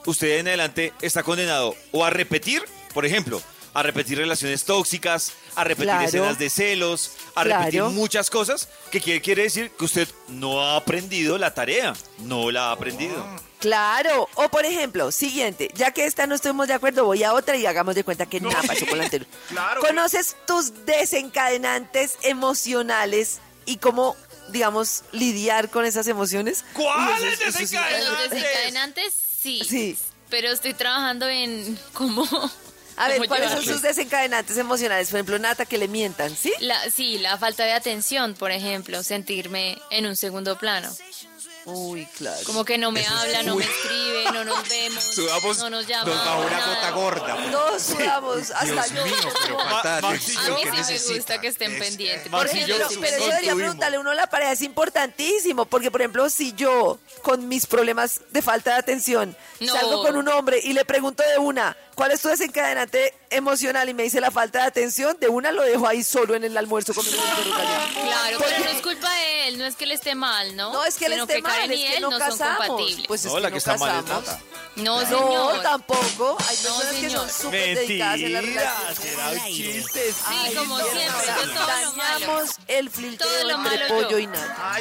usted 0.06 0.38
en 0.38 0.48
adelante 0.48 0.92
está 1.02 1.22
condenado 1.22 1.74
o 1.92 2.04
a 2.04 2.10
repetir, 2.10 2.62
por 2.94 3.04
ejemplo, 3.06 3.42
a 3.74 3.82
repetir 3.82 4.16
relaciones 4.16 4.64
tóxicas, 4.64 5.32
a 5.54 5.62
repetir 5.62 5.90
Claro. 5.90 6.06
escenas 6.06 6.38
de 6.38 6.48
celos, 6.48 7.12
a 7.34 7.44
repetir 7.44 7.82
muchas 7.82 8.30
cosas, 8.30 8.68
que 8.90 9.02
quiere, 9.02 9.20
quiere 9.20 9.42
decir 9.42 9.70
que 9.78 9.84
usted 9.84 10.08
no 10.28 10.62
ha 10.64 10.76
aprendido 10.76 11.36
la 11.36 11.52
tarea, 11.52 11.92
no 12.20 12.50
la 12.50 12.68
ha 12.68 12.72
aprendido. 12.72 13.14
Claro, 13.60 14.28
o 14.34 14.48
por 14.48 14.64
ejemplo, 14.64 15.12
siguiente, 15.12 15.70
ya 15.74 15.90
que 15.90 16.06
esta 16.06 16.26
no 16.26 16.34
estuvimos 16.36 16.68
de 16.68 16.74
acuerdo, 16.74 17.04
voy 17.04 17.22
a 17.22 17.34
otra 17.34 17.56
y 17.56 17.66
hagamos 17.66 17.94
de 17.94 18.04
cuenta 18.04 18.24
que 18.24 18.40
nada 18.40 18.62
pasó 18.66 18.86
con 18.86 18.96
la 18.98 19.04
anterior. 19.04 19.28
Claro. 19.48 19.80
¿Conoces 19.82 20.36
tus 20.46 20.72
desencadenantes 20.86 22.16
emocionales 22.22 23.40
y 23.66 23.76
cómo, 23.76 24.16
digamos, 24.50 25.02
lidiar 25.12 25.68
con 25.70 25.84
esas 25.84 26.06
emociones? 26.06 26.64
¿Cuáles 26.72 27.38
sí- 27.38 27.44
Los 27.44 28.30
desencadenantes? 28.30 29.14
Sí. 29.46 29.64
Sí. 29.64 29.98
Pero 30.28 30.50
estoy 30.50 30.74
trabajando 30.74 31.28
en 31.28 31.78
cómo. 31.92 32.26
A 32.96 33.08
ver, 33.08 33.28
¿cuáles 33.28 33.50
son 33.50 33.62
sus 33.62 33.82
desencadenantes 33.82 34.56
emocionales? 34.56 35.08
Por 35.08 35.18
ejemplo, 35.18 35.38
Nata, 35.38 35.66
que 35.66 35.76
le 35.78 35.86
mientan, 35.86 36.34
¿sí? 36.34 36.52
La, 36.60 36.90
sí, 36.90 37.18
la 37.18 37.36
falta 37.36 37.64
de 37.64 37.72
atención, 37.72 38.34
por 38.34 38.50
ejemplo, 38.50 39.02
sentirme 39.02 39.78
en 39.90 40.06
un 40.06 40.16
segundo 40.16 40.58
plano. 40.58 40.90
Uy, 41.66 42.06
claro. 42.16 42.38
Como 42.46 42.64
que 42.64 42.78
no 42.78 42.92
me 42.92 43.00
Eso 43.00 43.12
es- 43.12 43.20
habla, 43.20 43.42
no 43.42 43.54
Uy. 43.56 43.64
me 43.64 43.70
escribe, 43.70 44.24
no 44.32 44.44
nos 44.44 44.68
vemos, 44.68 45.02
Sudamos, 45.14 45.58
no 45.58 45.70
nos 45.70 45.86
llama. 45.86 46.04
nos 46.04 46.24
bajó 46.24 46.40
una 46.46 46.66
gota 46.66 46.90
gorda. 46.92 47.50
Todos 47.50 47.82
sudamos, 47.82 48.50
hasta 48.52 48.64
Dios 48.64 48.90
yo. 48.94 49.04
mío, 49.04 49.16
pero 49.42 49.56
Ma- 49.56 49.80
A 49.80 50.00
mí 50.12 50.18
que 50.18 50.24
sí 50.24 50.36
me 50.38 50.70
necesita. 50.76 51.14
gusta 51.16 51.40
que 51.40 51.48
estén 51.48 51.72
Es- 51.72 51.80
pendientes. 51.80 52.28
Por 52.30 52.44
Maxi, 52.44 52.56
ejemplo, 52.60 52.90
yo- 52.90 53.00
pero 53.00 53.18
yo 53.18 53.26
debería 53.26 53.54
preguntarle 53.56 53.96
a 53.96 54.00
uno 54.00 54.14
la 54.14 54.26
pareja, 54.28 54.52
es 54.52 54.62
importantísimo, 54.62 55.66
porque 55.66 55.90
por 55.90 56.00
ejemplo, 56.00 56.30
si 56.30 56.52
yo 56.52 56.98
con 57.22 57.48
mis 57.48 57.66
problemas 57.66 58.20
de 58.30 58.42
falta 58.42 58.72
de 58.74 58.76
atención 58.78 59.36
No. 59.60 59.72
salgo 59.72 60.02
con 60.02 60.16
un 60.16 60.28
hombre 60.28 60.60
y 60.62 60.72
le 60.72 60.84
pregunto 60.84 61.22
de 61.24 61.38
una, 61.38 61.76
¿cuál 61.96 62.12
es 62.12 62.20
tu 62.20 62.28
desencadenante 62.28 63.12
emocional? 63.30 63.88
Y 63.88 63.94
me 63.94 64.04
dice 64.04 64.20
la 64.20 64.30
falta 64.30 64.60
de 64.60 64.66
atención, 64.66 65.16
de 65.20 65.28
una 65.28 65.50
lo 65.50 65.62
dejo 65.62 65.88
ahí 65.88 66.04
solo 66.04 66.36
en 66.36 66.44
el 66.44 66.56
almuerzo 66.56 66.94
con 66.94 67.04
mi 67.04 67.10
Claro, 67.10 68.38
pero 68.38 68.64
no 68.64 68.70
es 68.70 68.82
culpa 68.82 69.12
de 69.12 69.48
él, 69.48 69.58
no 69.58 69.64
es 69.64 69.74
que 69.74 69.84
él 69.84 69.92
esté 69.92 70.14
mal, 70.14 70.54
¿no? 70.54 70.72
No, 70.72 70.84
es 70.84 70.94
que 70.96 71.06
él 71.06 71.12
Sino 71.12 71.24
esté 71.24 71.42
mal, 71.42 71.52
Karen 71.52 71.72
es 71.72 71.78
y 71.80 71.82
que 71.86 71.96
él 71.96 72.02
no, 72.02 72.10
no 72.10 72.18
casamos. 72.18 72.82
Pues 73.08 73.24
es 73.24 73.26
No, 73.32 73.34
que 73.36 73.40
la 73.40 73.48
no 73.48 73.52
que 73.54 73.58
está 73.58 73.76
mal 73.76 73.90
es 73.96 74.02
casamos. 74.04 74.24
Nata. 74.26 74.40
no, 74.76 75.00
No, 75.00 75.06
señor. 75.06 75.62
tampoco. 75.62 76.36
Hay 76.48 76.56
No, 76.64 76.76
personas 76.78 76.94
que 77.00 77.10
son 77.10 77.30
súper 77.30 77.78
dedicadas 77.78 78.20
en 78.20 78.32
la 78.32 78.40
relación. 78.42 78.96
será 79.02 79.30
un 79.30 79.46
chiste. 79.46 80.12
Sí, 80.12 80.54
como 80.54 80.78
siempre, 80.78 81.26
yo 81.26 81.54
todo 81.54 81.80
lo 81.84 81.92
malo. 81.92 82.20
Dañamos 82.20 82.50
el 82.68 82.90
filtro 82.90 83.26
Todo 83.28 83.44
lo 83.48 83.56
entre 83.56 83.78
malo 83.78 83.88
pollo 83.88 84.10
yo. 84.10 84.18
y 84.18 84.26
nata. 84.26 84.78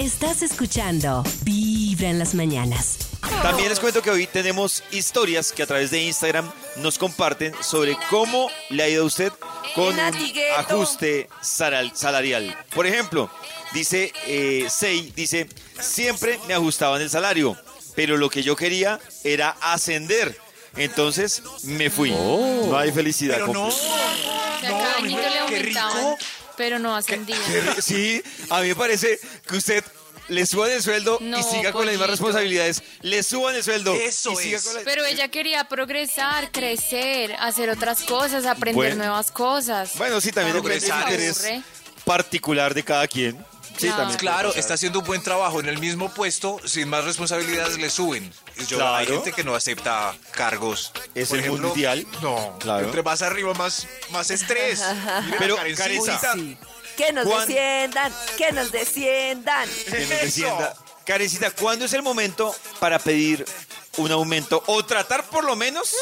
Estás 0.00 0.42
escuchando 0.42 1.24
Vibra 1.42 2.08
en 2.08 2.18
las 2.18 2.34
mañanas. 2.34 2.98
También 3.40 3.68
les 3.68 3.80
cuento 3.80 4.02
que 4.02 4.10
hoy 4.10 4.26
tenemos 4.26 4.82
historias 4.90 5.52
que 5.52 5.62
a 5.62 5.66
través 5.66 5.90
de 5.90 6.02
Instagram 6.02 6.50
nos 6.76 6.98
comparten 6.98 7.54
sobre 7.62 7.96
cómo 8.10 8.50
le 8.70 8.82
ha 8.82 8.88
ido 8.88 9.04
a 9.04 9.06
usted 9.06 9.32
con 9.74 9.94
un 9.94 10.00
ajuste 10.58 11.28
salarial. 11.40 12.56
Por 12.74 12.86
ejemplo, 12.86 13.30
dice 13.72 14.12
eh, 14.26 14.66
Sei, 14.68 15.12
dice, 15.16 15.48
siempre 15.80 16.38
me 16.46 16.54
ajustaban 16.54 17.00
el 17.00 17.10
salario, 17.10 17.56
pero 17.94 18.16
lo 18.16 18.28
que 18.30 18.42
yo 18.42 18.56
quería 18.56 19.00
era 19.24 19.56
ascender. 19.60 20.36
Entonces 20.76 21.42
me 21.64 21.90
fui. 21.90 22.10
No 22.10 22.76
hay 22.76 22.92
felicidad. 22.92 23.36
Pero 23.36 23.52
no. 23.52 23.68
qué 25.48 25.58
rico. 25.58 26.18
pero 26.56 26.78
no 26.78 26.96
ascendía. 26.96 27.36
Sí, 27.80 28.22
a 28.50 28.60
mí 28.60 28.68
me 28.68 28.76
parece 28.76 29.18
que 29.46 29.56
usted 29.56 29.84
le 30.32 30.46
suban 30.46 30.70
el 30.70 30.82
sueldo 30.82 31.18
y 31.20 31.24
No, 31.24 31.42
siga 31.42 31.72
con 31.72 31.84
las 31.86 31.92
mismas 31.92 32.10
responsabilidades. 32.10 32.82
Le 33.02 33.22
suban 33.22 33.54
el 33.54 33.62
sueldo 33.62 33.94
Eso 33.94 34.32
y 34.32 34.36
siga 34.36 34.56
es. 34.58 34.64
con 34.64 34.74
la- 34.74 34.80
Pero 34.82 35.04
ella 35.04 35.28
quería 35.28 35.64
progresar, 35.64 36.50
crecer, 36.50 37.34
hacer 37.38 37.70
otras 37.70 38.02
cosas, 38.02 38.46
aprender 38.46 38.74
Bueno. 38.74 38.96
nuevas 38.96 39.30
cosas. 39.30 39.92
Bueno, 39.96 40.20
sí, 40.20 40.32
también 40.32 40.56
Progresar. 40.56 41.02
interés 41.02 41.44
particular 42.04 42.74
de 42.74 42.82
cada 42.84 43.06
quien. 43.06 43.36
Sí, 43.76 43.86
Claro. 43.86 43.96
también. 43.98 44.18
Claro, 44.18 44.54
está 44.54 44.74
haciendo 44.74 44.98
un 44.98 45.06
buen 45.06 45.22
trabajo 45.22 45.58
en 45.60 45.66
el 45.66 45.78
mismo 45.78 46.12
puesto, 46.12 46.60
sin 46.66 46.88
más 46.88 47.04
responsabilidades 47.04 47.78
le 47.78 47.88
suben. 47.88 48.30
Y 48.58 48.66
Yo, 48.66 48.76
Hay 48.94 49.06
Claro. 49.06 49.22
gente 49.22 49.32
que 49.32 49.44
no 49.44 49.54
acepta 49.54 50.14
cargos. 50.32 50.92
Es 51.14 51.28
Por 51.30 51.38
el 51.38 51.44
ejemplo, 51.44 51.68
mundial. 51.68 52.06
No, 52.20 52.56
Claro. 52.58 52.84
entre 52.84 53.02
más 53.02 53.22
arriba, 53.22 53.54
más, 53.54 53.86
más 54.10 54.30
estrés. 54.30 54.80
Mira, 55.24 55.36
Pero, 55.38 55.56
Karencita. 55.56 55.84
Karencita, 55.84 56.32
Sí. 56.34 56.58
Que 56.96 57.12
nos 57.12 57.26
desciendan, 57.26 58.12
que 58.36 58.52
nos 58.52 58.72
desciendan. 58.72 59.68
que 59.90 60.00
nos 60.00 60.08
descienda. 60.08 60.74
Karencita, 61.04 61.50
¿cuándo 61.50 61.84
es 61.84 61.92
el 61.94 62.02
momento 62.02 62.54
para 62.78 62.98
pedir 62.98 63.44
un 63.96 64.12
aumento 64.12 64.62
o 64.66 64.84
tratar 64.84 65.24
por 65.24 65.44
lo 65.44 65.56
menos? 65.56 65.94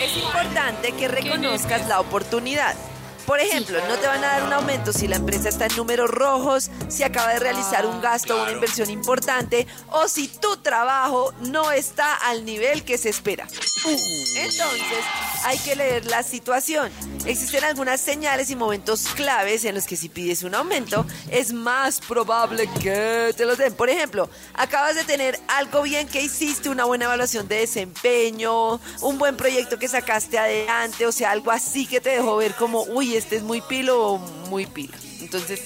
Es 0.00 0.16
importante 0.16 0.92
que 0.92 1.08
reconozcas 1.08 1.88
la 1.88 2.00
oportunidad. 2.00 2.76
Por 3.26 3.40
ejemplo, 3.40 3.78
no 3.88 3.96
te 3.96 4.06
van 4.06 4.22
a 4.22 4.28
dar 4.28 4.44
un 4.44 4.52
aumento 4.52 4.92
si 4.92 5.08
la 5.08 5.16
empresa 5.16 5.48
está 5.48 5.66
en 5.66 5.76
números 5.76 6.08
rojos, 6.08 6.70
si 6.88 7.02
acaba 7.02 7.32
de 7.32 7.40
realizar 7.40 7.84
un 7.84 8.00
gasto 8.00 8.36
o 8.36 8.42
una 8.44 8.52
inversión 8.52 8.88
importante 8.88 9.66
o 9.90 10.06
si 10.06 10.28
tu 10.28 10.56
trabajo 10.58 11.34
no 11.40 11.72
está 11.72 12.14
al 12.14 12.44
nivel 12.44 12.84
que 12.84 12.98
se 12.98 13.08
espera. 13.08 13.48
Entonces, 13.84 15.04
hay 15.44 15.58
que 15.58 15.74
leer 15.74 16.06
la 16.06 16.22
situación. 16.22 16.90
Existen 17.24 17.64
algunas 17.64 18.00
señales 18.00 18.50
y 18.50 18.56
momentos 18.56 19.08
claves 19.14 19.64
en 19.64 19.74
los 19.74 19.86
que 19.86 19.96
si 19.96 20.08
pides 20.08 20.44
un 20.44 20.54
aumento 20.54 21.04
es 21.30 21.52
más 21.52 22.00
probable 22.00 22.68
que 22.80 23.34
te 23.36 23.44
lo 23.44 23.56
den. 23.56 23.74
Por 23.74 23.90
ejemplo, 23.90 24.28
acabas 24.54 24.94
de 24.94 25.04
tener 25.04 25.38
algo 25.48 25.82
bien 25.82 26.06
que 26.06 26.22
hiciste, 26.22 26.68
una 26.68 26.84
buena 26.84 27.06
evaluación 27.06 27.48
de 27.48 27.60
desempeño, 27.60 28.80
un 29.00 29.18
buen 29.18 29.36
proyecto 29.36 29.78
que 29.78 29.88
sacaste 29.88 30.38
adelante, 30.38 31.06
o 31.06 31.12
sea, 31.12 31.32
algo 31.32 31.50
así 31.50 31.86
que 31.86 32.00
te 32.00 32.10
dejó 32.10 32.36
ver 32.36 32.54
como, 32.54 32.82
uy, 32.84 33.15
este 33.16 33.36
es 33.36 33.42
muy 33.42 33.60
pilo 33.60 34.12
o 34.12 34.18
muy 34.48 34.66
pilo. 34.66 35.05
Entonces, 35.20 35.60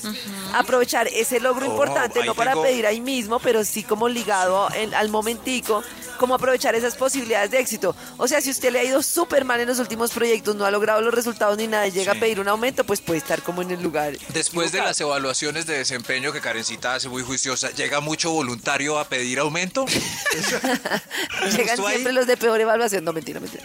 aprovechar 0.55 1.09
ese 1.09 1.41
logro 1.41 1.67
Oh, 1.67 1.71
importante, 1.71 2.25
no 2.25 2.35
para 2.35 2.53
tengo- 2.53 2.63
pedir 2.65 2.87
ahí 2.87 3.01
mismo, 3.01 3.39
pero 3.39 3.65
sí 3.65 3.83
como 3.83 4.09
ligado 4.09 4.69
en- 4.75 4.95
al 4.95 5.09
momentico, 5.09 5.83
como 6.19 6.35
aprovechar 6.35 6.75
esas 6.75 6.97
posibilidades 6.97 7.51
de 7.51 7.59
éxito. 7.61 7.97
O 8.19 8.29
sea, 8.29 8.41
si 8.43 8.51
usted 8.51 8.71
le 8.73 8.81
ha 8.81 8.85
ido 8.85 9.03
súper 9.03 9.45
mal 9.45 9.59
en 9.61 9.69
los 9.69 9.79
últimos 9.79 10.11
proyectos, 10.11 10.55
no 10.55 10.67
ha 10.67 10.71
logrado 10.71 11.01
los 11.01 11.15
resultados 11.15 11.57
ni 11.57 11.67
nada, 11.67 11.87
y 11.87 11.93
llega 11.93 12.13
Sí. 12.13 12.19
a 12.19 12.21
pedir 12.21 12.41
un 12.41 12.49
aumento, 12.49 12.85
pues 12.85 13.01
puede 13.01 13.19
estar 13.19 13.43
como 13.43 13.63
en 13.63 13.71
el 13.71 13.83
lugar. 13.83 14.17
Después 14.29 14.71
de 14.73 14.79
las 14.81 15.01
evaluaciones 15.01 15.67
de 15.67 15.79
desempeño 15.79 16.33
que 16.33 16.41
Karencita 16.41 16.95
hace 16.95 17.09
muy 17.09 17.23
juiciosa, 17.23 17.71
¿llega 17.71 18.01
mucho 18.01 18.31
voluntario 18.33 18.99
a 18.99 19.09
pedir 19.09 19.39
aumento? 19.39 19.87
Llegan 21.57 21.81
ahí. 21.81 21.91
siempre 21.91 22.13
los 22.13 22.27
de 22.27 22.37
peor 22.37 22.61
evaluación. 22.61 23.05
No, 23.05 23.13
mentira, 23.13 23.41
mentira. 23.41 23.65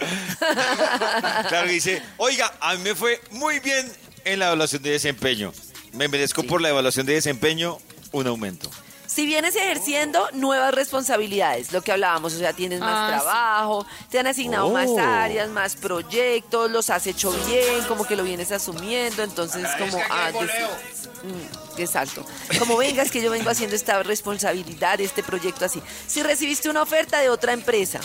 Claro 1.50 1.68
que 1.68 1.74
dice, 1.74 2.02
oiga, 2.18 2.54
a 2.60 2.76
mí 2.76 2.84
me 2.84 2.96
fue 2.96 3.20
muy 3.32 3.60
bien 3.60 3.92
en 4.24 4.40
la 4.40 4.48
evaluación 4.48 4.82
de 4.82 4.92
desempeño. 4.92 5.54
Me 5.96 6.08
merezco 6.08 6.44
por 6.44 6.62
la 6.62 6.70
evaluación 6.70 7.06
de 7.06 7.14
desempeño 7.14 7.78
un 8.12 8.28
aumento. 8.28 8.70
Si 9.08 9.26
vienes 9.26 9.56
ejerciendo 9.56 10.28
nuevas 10.34 10.74
responsabilidades, 10.74 11.72
lo 11.72 11.82
que 11.82 11.92
hablábamos, 11.94 12.34
o 12.34 12.38
sea, 12.40 12.52
tienes 12.54 12.80
más 12.82 12.90
Ah, 12.92 13.18
sí. 13.18 13.22
trabajo, 13.24 13.86
te 14.10 14.20
han 14.20 14.28
asignado 14.28 14.66
Oh. 14.68 14.72
más 14.74 14.90
áreas, 14.98 15.48
más 15.50 15.76
proyectos, 15.78 16.70
los 16.72 16.90
has 16.90 17.08
hecho 17.08 17.32
bien, 17.48 17.84
como 17.88 18.06
que 18.06 18.16
lo 18.18 18.24
vienes 18.24 18.52
asumiendo, 18.52 19.24
entonces 19.24 19.68
como... 19.80 19.98
ah, 20.10 20.32
des- 20.32 21.10
Mm, 21.24 21.80
exacto. 21.82 22.26
Como 22.60 22.78
vengas 22.78 23.10
que 23.10 23.22
yo 23.22 23.32
vengo 23.32 23.50
haciendo 23.50 23.76
esta 23.76 24.04
responsabilidad, 24.04 25.00
este 25.02 25.24
proyecto 25.24 25.66
así. 25.66 25.82
Si 26.08 26.22
recibiste 26.22 26.70
una 26.70 26.82
oferta 26.84 27.20
de 27.20 27.30
otra 27.30 27.54
empresa, 27.54 28.00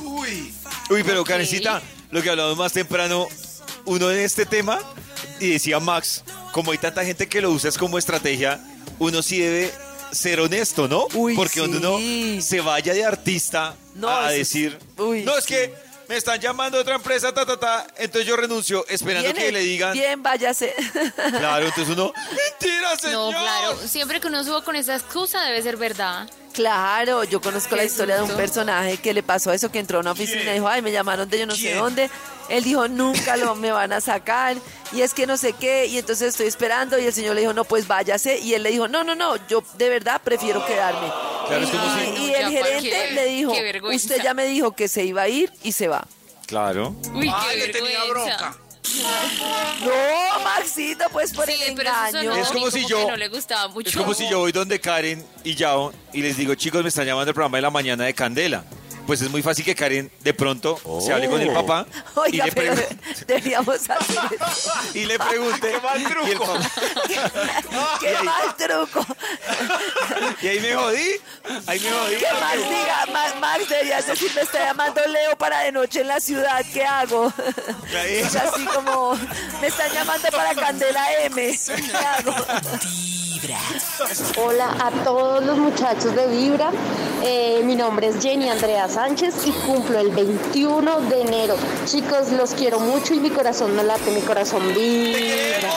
Uy. 0.00 0.54
Uy, 0.90 1.02
pero 1.02 1.22
Ok. 1.22 1.28
Karencita, 1.28 1.80
lo 2.10 2.20
que 2.22 2.28
hablamos 2.30 2.56
más 2.58 2.72
temprano, 2.72 3.26
uno 3.86 4.10
en 4.10 4.18
este 4.18 4.44
tema, 4.44 4.78
y 5.40 5.50
decía 5.50 5.80
Max, 5.80 6.22
como 6.52 6.72
hay 6.72 6.78
tanta 6.78 7.04
gente 7.04 7.28
que 7.28 7.40
lo 7.40 7.50
usa 7.50 7.68
es 7.68 7.78
como 7.78 7.98
estrategia, 7.98 8.60
uno 8.98 9.22
sí 9.22 9.38
debe 9.40 9.72
ser 10.12 10.40
honesto, 10.40 10.88
¿no? 10.88 11.06
Uy, 11.14 11.34
Porque 11.34 11.58
cuando 11.60 11.78
sí. 11.98 12.32
uno 12.34 12.42
se 12.42 12.60
vaya 12.60 12.94
de 12.94 13.04
artista 13.04 13.74
No, 13.94 14.08
a 14.08 14.30
decir. 14.30 14.78
Uy, 14.96 15.22
no, 15.24 15.36
es 15.36 15.44
sí. 15.44 15.54
que 15.54 15.74
me 16.08 16.16
están 16.16 16.40
llamando 16.40 16.78
a 16.78 16.82
otra 16.82 16.94
empresa, 16.94 17.34
ta, 17.34 17.44
ta, 17.44 17.58
ta, 17.58 17.86
entonces 17.98 18.28
yo 18.28 18.36
renuncio 18.36 18.86
esperando 18.88 19.32
viene, 19.32 19.44
que 19.46 19.52
le 19.52 19.60
digan, 19.60 19.92
bien, 19.92 20.22
váyase. 20.22 20.72
claro, 21.30 21.66
entonces 21.66 21.92
uno, 21.96 22.12
mentira, 22.60 22.90
No, 22.92 22.96
señor. 23.00 23.34
claro, 23.34 23.76
siempre 23.88 24.20
que 24.20 24.28
uno 24.28 24.44
suba 24.44 24.62
con 24.62 24.76
esa 24.76 24.94
excusa 24.94 25.42
debe 25.44 25.60
ser 25.62 25.76
verdad. 25.76 26.30
Claro, 26.56 27.22
yo 27.24 27.40
conozco 27.42 27.68
Qué 27.70 27.76
la 27.76 27.84
historia 27.84 28.16
de 28.16 28.22
un 28.22 28.30
personaje 28.34 28.96
que 28.96 29.12
le 29.12 29.22
pasó 29.22 29.52
eso, 29.52 29.70
que 29.70 29.78
entró 29.78 29.98
a 29.98 30.00
una 30.00 30.12
oficina 30.12 30.50
y 30.50 30.54
dijo, 30.54 30.66
ay, 30.66 30.80
me 30.80 30.90
llamaron 30.90 31.28
de 31.28 31.38
yo 31.38 31.46
no 31.46 31.54
sé 31.54 31.74
dónde. 31.74 32.10
Él 32.48 32.64
dijo, 32.64 32.88
nunca 32.88 33.36
lo 33.36 33.54
me 33.54 33.70
van 33.72 33.92
a 33.92 34.00
sacar, 34.00 34.56
y 34.92 35.02
es 35.02 35.12
que 35.12 35.26
no 35.26 35.36
sé 35.36 35.52
qué, 35.52 35.84
y 35.86 35.98
entonces 35.98 36.28
estoy 36.28 36.46
esperando, 36.46 36.98
y 36.98 37.04
el 37.04 37.12
señor 37.12 37.34
le 37.34 37.42
dijo, 37.42 37.52
no, 37.52 37.64
pues 37.64 37.86
váyase, 37.86 38.38
y 38.38 38.54
él 38.54 38.62
le 38.62 38.70
dijo, 38.70 38.88
no, 38.88 39.04
no, 39.04 39.14
no, 39.14 39.36
yo 39.48 39.62
de 39.76 39.88
verdad 39.90 40.20
prefiero 40.24 40.64
quedarme. 40.64 41.12
Claro, 41.46 41.64
es 41.64 41.70
como 41.70 41.84
y, 41.84 42.16
si- 42.16 42.22
y 42.24 42.34
el 42.34 42.42
¿pa' 42.44 42.48
gerente 42.50 42.90
qué? 43.08 43.14
le 43.14 43.26
dijo, 43.26 43.52
Qué 43.52 43.62
vergüenza. 43.62 44.06
usted 44.06 44.22
ya 44.24 44.32
me 44.32 44.46
dijo 44.46 44.72
que 44.72 44.88
se 44.88 45.04
iba 45.04 45.22
a 45.22 45.28
ir 45.28 45.52
y 45.62 45.72
se 45.72 45.88
va. 45.88 46.06
Claro. 46.46 46.94
Uy, 47.12 47.30
Ay, 47.34 47.58
qué 47.60 47.66
le 47.66 47.72
tenía 47.72 48.04
bronca. 48.04 48.56
No, 49.84 50.44
Maxito, 50.44 51.04
pues 51.12 51.32
por 51.32 51.46
Sí, 51.46 51.52
el 51.52 51.62
engaño. 51.70 52.34
Es 52.36 52.48
como 52.48 52.70
si 52.70 52.86
yo- 52.86 53.08
no 53.08 53.16
le 53.16 53.28
gustaba 53.28 53.68
mucho. 53.68 53.88
Es 53.88 53.96
como 53.96 54.14
si 54.14 54.28
yo 54.28 54.38
voy 54.40 54.52
donde 54.52 54.80
Karen 54.80 55.24
y 55.44 55.54
Yao 55.54 55.92
y 56.12 56.22
les 56.22 56.36
digo, 56.36 56.54
chicos, 56.54 56.82
me 56.82 56.88
están 56.88 57.06
llamando 57.06 57.30
al 57.30 57.34
programa 57.34 57.58
de 57.58 57.62
la 57.62 57.70
mañana 57.70 58.04
de 58.04 58.14
Candela. 58.14 58.64
Pues 59.06 59.22
es 59.22 59.30
muy 59.30 59.42
fácil 59.42 59.64
que 59.64 59.74
Karen 59.74 60.10
de 60.20 60.34
pronto 60.34 60.78
se 61.00 61.12
hable 61.12 61.28
con 61.28 61.40
el 61.40 61.52
papá 61.52 61.86
y 62.26 62.40
Oh. 62.40 62.44
Le, 62.44 62.52
pero 62.52 62.74
pregun- 62.74 62.98
deberíamos 63.26 63.90
hacer 63.90 64.18
eso. 64.40 64.72
y 64.94 65.04
le 65.06 65.18
pregunte. 65.18 65.70
y, 65.70 65.74
el 65.74 65.80
papá- 66.38 66.60
Qué 68.00 68.14
mal 68.24 68.56
truco. 68.56 69.06
y 70.42 70.48
ahí 70.48 70.60
me 70.60 70.74
jodí. 70.74 71.10
Ahí 71.66 71.80
me 71.80 71.90
jodí. 71.90 72.16
Que 72.16 72.32
Max 72.32 72.56
diga, 72.68 73.06
Ma- 73.12 73.34
Max, 73.40 73.68
deberías 73.68 74.06
decir, 74.06 74.30
me 74.34 74.42
está 74.42 74.58
llamando 74.64 75.00
Leo 75.06 75.36
para 75.38 75.60
de 75.60 75.72
noche 75.72 76.00
en 76.00 76.08
la 76.08 76.20
ciudad, 76.20 76.64
¿qué 76.72 76.84
hago? 76.84 77.32
Es 78.06 78.34
así 78.36 78.64
como, 78.66 79.18
me 79.60 79.66
están 79.68 79.92
llamando 79.92 80.28
para 80.30 80.54
Candela 80.54 81.04
M, 81.24 81.58
¿qué 81.66 81.96
hago? 81.96 82.34
Vibra. 83.56 84.42
Hola 84.42 84.76
a 84.80 84.90
todos 85.04 85.44
los 85.44 85.58
muchachos 85.58 86.14
de 86.14 86.26
Vibra. 86.28 86.70
Eh, 87.22 87.62
mi 87.64 87.74
nombre 87.74 88.08
es 88.08 88.22
Jenny 88.22 88.48
Andrea 88.48 88.88
Sánchez 88.88 89.46
y 89.46 89.52
cumplo 89.52 89.98
el 89.98 90.10
21 90.10 91.00
de 91.02 91.20
enero. 91.22 91.56
Chicos, 91.86 92.30
los 92.32 92.52
quiero 92.52 92.78
mucho 92.78 93.14
y 93.14 93.20
mi 93.20 93.30
corazón 93.30 93.74
no 93.74 93.82
late, 93.82 94.10
mi 94.10 94.20
corazón 94.20 94.74
vibra. 94.74 95.70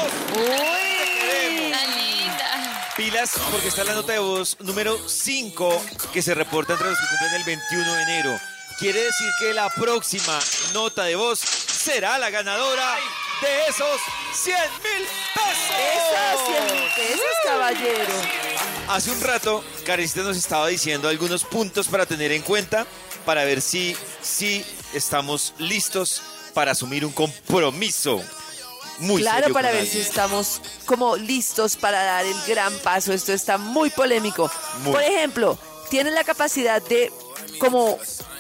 Linda. 1.96 2.50
Pilas, 2.96 3.32
porque 3.52 3.70
está 3.70 3.84
la 3.84 3.94
nota 3.94 4.14
de 4.14 4.20
voz 4.20 4.58
número 4.60 4.98
5 5.08 5.82
que 6.14 6.22
se 6.22 6.36
reporta 6.36 6.74
entre 6.74 6.90
los 6.90 7.00
que 7.00 7.06
cumplen 7.08 7.34
el 7.34 7.44
21 7.46 7.94
de 7.94 8.04
enero. 8.04 8.40
Quiere 8.78 9.02
decir 9.02 9.32
que 9.40 9.54
la 9.54 9.70
próxima 9.70 10.40
nota 10.74 11.04
de 11.04 11.16
voz 11.16 11.40
será 11.40 12.18
la 12.18 12.30
ganadora 12.30 12.98
de 13.42 13.68
esos 13.68 14.00
100 14.34 14.56
mil 14.84 15.08
Esas 15.36 16.46
100 16.46 16.58
pesos. 16.58 16.72
mil 16.74 16.92
pesos, 16.96 17.26
caballero. 17.44 18.14
Hace 18.88 19.12
un 19.12 19.22
rato, 19.22 19.64
Karencita 19.86 20.22
nos 20.22 20.38
estaba 20.38 20.68
diciendo 20.68 21.08
algunos 21.08 21.44
puntos 21.44 21.88
para 21.88 22.06
tener 22.06 22.32
en 22.32 22.42
cuenta 22.42 22.86
para 23.26 23.44
ver 23.44 23.62
si, 23.62 23.96
si 24.22 24.66
estamos 24.94 25.54
listos 25.60 26.22
para 26.54 26.72
asumir 26.72 27.06
un 27.06 27.12
compromiso. 27.12 28.22
Muy 29.00 29.22
Claro, 29.22 29.40
serio 29.40 29.54
para 29.54 29.72
ver 29.72 29.86
si 29.86 30.00
estamos 30.00 30.62
como 30.86 31.16
listos 31.16 31.78
para 31.78 32.04
dar 32.04 32.26
el 32.26 32.36
gran 32.48 32.74
paso. 32.80 33.14
Esto 33.14 33.32
está 33.32 33.58
muy 33.58 33.90
polémico. 33.92 34.52
Muy. 34.84 34.92
Por 34.92 35.02
ejemplo, 35.04 35.58
tienes 35.90 36.14
la 36.14 36.24
capacidad 36.26 36.82
de 36.82 37.12
como 37.60 37.98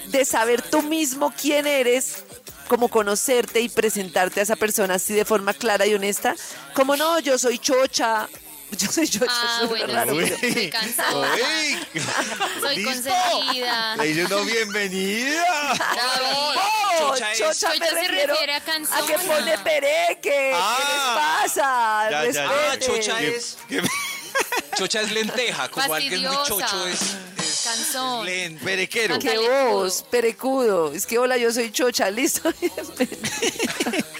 de 0.07 0.25
saber 0.25 0.61
tú 0.61 0.81
mismo 0.81 1.33
quién 1.39 1.65
eres, 1.67 2.23
como 2.69 2.87
conocerte 2.87 3.59
y 3.59 3.67
presentarte 3.67 4.39
a 4.39 4.43
esa 4.43 4.55
persona 4.55 4.93
así 4.93 5.13
de 5.13 5.25
forma 5.25 5.53
clara 5.53 5.85
y 5.85 5.93
honesta. 5.95 6.35
Como 6.73 6.95
no, 6.95 7.19
yo 7.19 7.37
soy 7.37 7.59
chocha. 7.59 8.29
Yo 8.77 8.87
soy 8.91 9.07
chocha. 9.07 9.25
Ah, 9.33 9.63
bueno, 9.67 9.87
raro, 9.91 10.13
Uy. 10.15 10.31
pero- 10.39 10.53
Soy 10.53 10.69
cansada. 10.69 11.33
Uy. 11.33 12.01
Soy 12.61 12.75
¿Listo? 12.75 12.91
consentida. 12.91 13.95
Le 13.95 14.05
dice 14.05 14.27
no, 14.29 14.43
bienvenida. 14.45 15.73
Oh, 16.21 16.53
Chocha 17.15 17.31
es- 17.31 17.37
chocha 17.39 17.69
me 17.79 17.87
se 17.87 17.95
refiero 17.95 18.33
refiere 18.35 18.53
a 18.53 18.57
a 18.57 19.05
que 19.07 19.13
pone 19.27 19.57
pereque. 19.57 20.51
Ah. 20.53 20.77
¿Qué 20.77 20.93
les 20.93 21.55
pasa? 21.55 22.07
Ya, 22.11 22.25
ya, 22.25 22.31
ya. 22.31 22.49
Ah, 22.71 22.77
chocha 22.79 23.21
es. 23.23 23.57
Chocha 24.77 25.01
es 25.01 25.11
lenteja, 25.11 25.67
como 25.69 25.91
alguien 25.93 26.21
muy 26.27 26.37
chocho 26.45 26.87
es. 26.87 26.99
Es 27.73 27.77
Cansón. 27.77 28.25
len- 28.25 28.57
Perequero. 28.59 29.15
Acá- 29.15 29.21
¡Qué 29.31 29.37
Perecudo. 29.37 29.71
voz! 29.71 30.03
Perecudo. 30.09 30.93
Es 30.93 31.05
que 31.05 31.17
hola, 31.19 31.37
yo 31.37 31.51
soy 31.51 31.71
Chocha, 31.71 32.09
listo. 32.09 32.51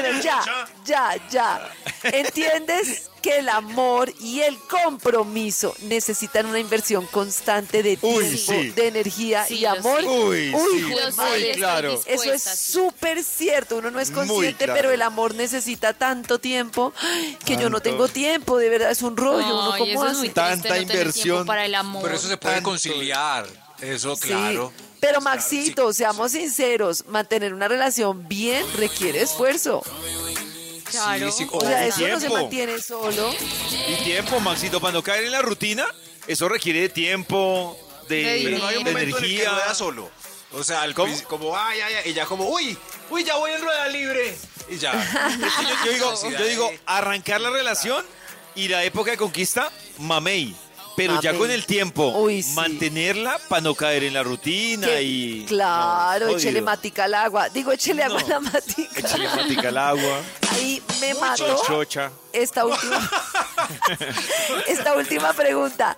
bueno, 0.00 0.20
ya, 0.22 0.40
ya, 0.84 1.16
ya. 1.30 1.70
¿Entiendes 2.02 3.08
que 3.22 3.38
el 3.38 3.48
amor 3.50 4.10
y 4.20 4.40
el 4.40 4.56
compromiso 4.60 5.74
necesitan 5.82 6.46
una 6.46 6.58
inversión 6.58 7.06
constante 7.06 7.82
de 7.82 7.96
tiempo, 7.98 8.18
Uy, 8.18 8.38
sí. 8.38 8.70
de 8.70 8.88
energía 8.88 9.44
Sí, 9.46 9.56
y 9.58 9.60
lo 9.60 9.70
amor? 9.70 10.00
sé. 10.00 10.06
Uy, 10.08 10.54
sí, 10.56 10.94
madre. 11.16 11.40
muy 11.48 11.52
claro. 11.56 12.00
Eso 12.06 12.32
es 12.32 12.42
sí. 12.42 12.72
súper 12.72 13.22
cierto, 13.22 13.76
uno 13.76 13.90
no 13.90 14.00
es 14.00 14.10
Muy 14.10 14.26
consciente, 14.26 14.64
claro. 14.64 14.74
pero 14.80 14.90
el 14.92 15.02
amor 15.02 15.34
necesita 15.34 15.92
tanto 15.92 16.38
tiempo 16.38 16.94
ay, 17.02 17.36
que 17.44 17.54
yo 17.56 17.68
no 17.68 17.80
Tanto. 17.80 17.82
tengo 17.82 18.08
tiempo, 18.08 18.56
de 18.56 18.68
verdad 18.70 18.90
es 18.90 19.02
un 19.02 19.16
rollo, 19.18 19.46
uno 19.46 19.72
Ay, 19.74 19.80
cómo 19.80 19.92
eso 20.04 20.06
es 20.12 20.18
muy 20.18 20.26
hace. 20.28 20.34
Tanta 20.34 20.68
triste, 20.68 20.68
no 20.68 20.74
tener 20.74 20.86
tiempo 20.86 20.98
inversión. 21.02 21.46
para 21.46 21.64
el 21.66 21.74
amor. 21.74 22.02
Pero 22.02 22.14
eso 22.16 22.26
se 22.28 22.36
puede 22.38 22.54
Tanto. 22.56 22.70
conciliar. 22.70 23.46
Eso, 23.82 24.16
claro. 24.16 24.72
Sí, 25.00 25.06
pero 25.06 25.20
Maxito, 25.20 25.92
seamos 25.92 26.32
sinceros, 26.32 27.04
mantener 27.06 27.54
una 27.54 27.68
relación 27.68 28.28
bien 28.28 28.64
requiere 28.76 29.22
esfuerzo. 29.22 29.82
Claro. 30.84 31.30
Sí, 31.30 31.44
sí, 31.44 31.48
O 31.52 31.60
sea, 31.60 31.86
eso 31.86 32.08
no 32.08 32.20
se 32.20 32.28
mantiene 32.28 32.78
solo. 32.80 33.32
Y 33.88 33.94
tiempo, 34.04 34.40
Maxito, 34.40 34.80
para 34.80 34.92
no 34.92 35.02
caer 35.02 35.24
en 35.24 35.32
la 35.32 35.42
rutina, 35.42 35.86
eso 36.26 36.48
requiere 36.48 36.82
de 36.82 36.88
tiempo, 36.88 37.78
de, 38.08 38.42
Pero 38.44 38.58
no 38.58 38.66
hay 38.66 38.76
un 38.76 38.84
de 38.84 38.90
momento 38.90 39.16
en 39.18 39.24
el 39.24 39.28
que 39.28 39.36
energía. 39.36 39.50
rueda 39.50 39.74
solo. 39.74 40.10
O 40.52 40.64
sea, 40.64 40.82
principio, 40.82 41.28
como, 41.28 41.56
ay, 41.56 41.80
ay, 41.80 41.94
ay, 42.04 42.10
y 42.10 42.14
ya 42.14 42.26
como, 42.26 42.48
uy, 42.48 42.76
uy, 43.08 43.22
ya 43.24 43.36
voy 43.36 43.52
en 43.52 43.62
rueda 43.62 43.86
libre. 43.88 44.36
Y 44.68 44.78
ya. 44.78 44.92
yo, 45.60 45.86
yo 45.86 45.92
digo, 45.92 46.30
yo 46.30 46.44
digo, 46.44 46.70
arrancar 46.86 47.40
la 47.40 47.50
relación 47.50 48.04
y 48.56 48.68
la 48.68 48.82
época 48.82 49.12
de 49.12 49.16
conquista, 49.16 49.70
mamey. 49.98 50.56
Pero 51.06 51.20
ya 51.22 51.32
con 51.34 51.50
el 51.50 51.64
tiempo, 51.64 52.08
Uy, 52.18 52.42
sí. 52.42 52.52
mantenerla 52.54 53.38
para 53.48 53.62
no 53.62 53.74
caer 53.74 54.04
en 54.04 54.12
la 54.14 54.22
rutina 54.22 55.00
y... 55.00 55.44
claro, 55.48 56.26
no, 56.28 56.36
échele 56.36 56.60
matica 56.60 57.04
al 57.04 57.14
agua. 57.14 57.48
Digo, 57.48 57.72
échele 57.72 58.02
agua 58.02 58.20
No. 58.20 58.26
a 58.26 58.28
la 58.28 58.40
matica. 58.40 59.00
Échale 59.00 59.28
matica 59.28 59.68
al 59.68 59.78
agua, 59.78 60.20
Ahí 60.52 60.82
me 61.00 61.14
mató 61.14 61.62
chocha. 61.66 62.10
esta 62.32 62.66
última, 62.66 63.10
esta 64.68 64.94
última 64.96 65.32
pregunta. 65.32 65.96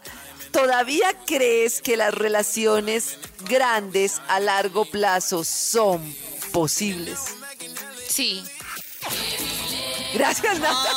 ¿Todavía 0.52 1.14
crees 1.26 1.80
que 1.80 1.96
las 1.96 2.12
relaciones 2.12 3.16
grandes 3.48 4.20
a 4.28 4.38
largo 4.38 4.84
plazo 4.84 5.44
son 5.44 6.14
posibles? 6.52 7.18
Sí. 8.08 8.44
Gracias, 10.14 10.58
Nata. 10.60 10.90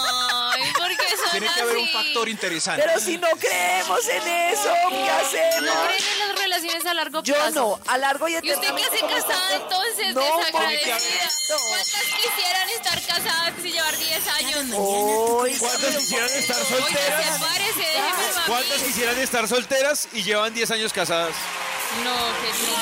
Tiene 1.40 1.54
que 1.54 1.62
haber 1.62 1.78
un 1.78 1.90
factor 1.90 2.28
interesante. 2.30 2.84
Pero 2.86 3.00
si 3.00 3.18
no 3.18 3.28
creemos 3.40 4.08
en 4.08 4.28
eso, 4.28 4.72
¿qué 4.90 4.96
¿No 4.96 5.12
hacemos? 5.14 5.78
creen 5.86 6.04
en 6.14 6.20
las 6.28 6.36
relaciones 6.40 6.86
a 6.86 6.94
largo 6.94 7.24
Yo 7.24 7.34
plazo? 7.36 7.80
no, 7.86 7.92
a 7.92 7.98
largo 7.98 8.28
y 8.28 8.34
¿Y 8.34 8.38
usted 8.38 8.54
qué 8.76 8.84
hace 8.84 9.00
casada 9.02 9.56
entonces? 9.56 10.14
No, 10.16 10.22
desagradecida. 10.22 10.98
no. 11.50 11.56
¿Cuántas 11.70 12.04
quisieran 12.04 12.70
estar 12.70 13.02
casadas 13.06 13.54
y 13.64 13.72
llevar 13.72 13.98
10 13.98 14.28
años? 14.28 14.66
¿Cuántas 15.60 15.96
quisieran 15.98 16.30
estar 16.30 16.58
solteras? 16.58 17.34
sepárese, 17.34 17.80
déjeme 17.80 18.34
mami. 18.36 18.48
¿Cuántas 18.48 18.82
quisieran 18.84 19.20
estar 19.20 19.48
solteras 19.48 20.08
y 20.14 20.24
llevan 20.24 20.54
10 20.54 20.72
años 20.72 20.94
casadas? 20.94 21.34
No, 22.04 22.16
que 22.42 22.50
triste. 22.52 22.76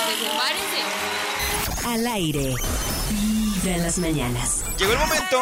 Al 1.87 2.07
aire. 2.07 2.55
Vibra 3.63 3.77
en 3.77 3.83
las 3.83 3.97
mañanas. 3.97 4.63
Llegó 4.77 4.91
el 4.91 4.99
momento 4.99 5.41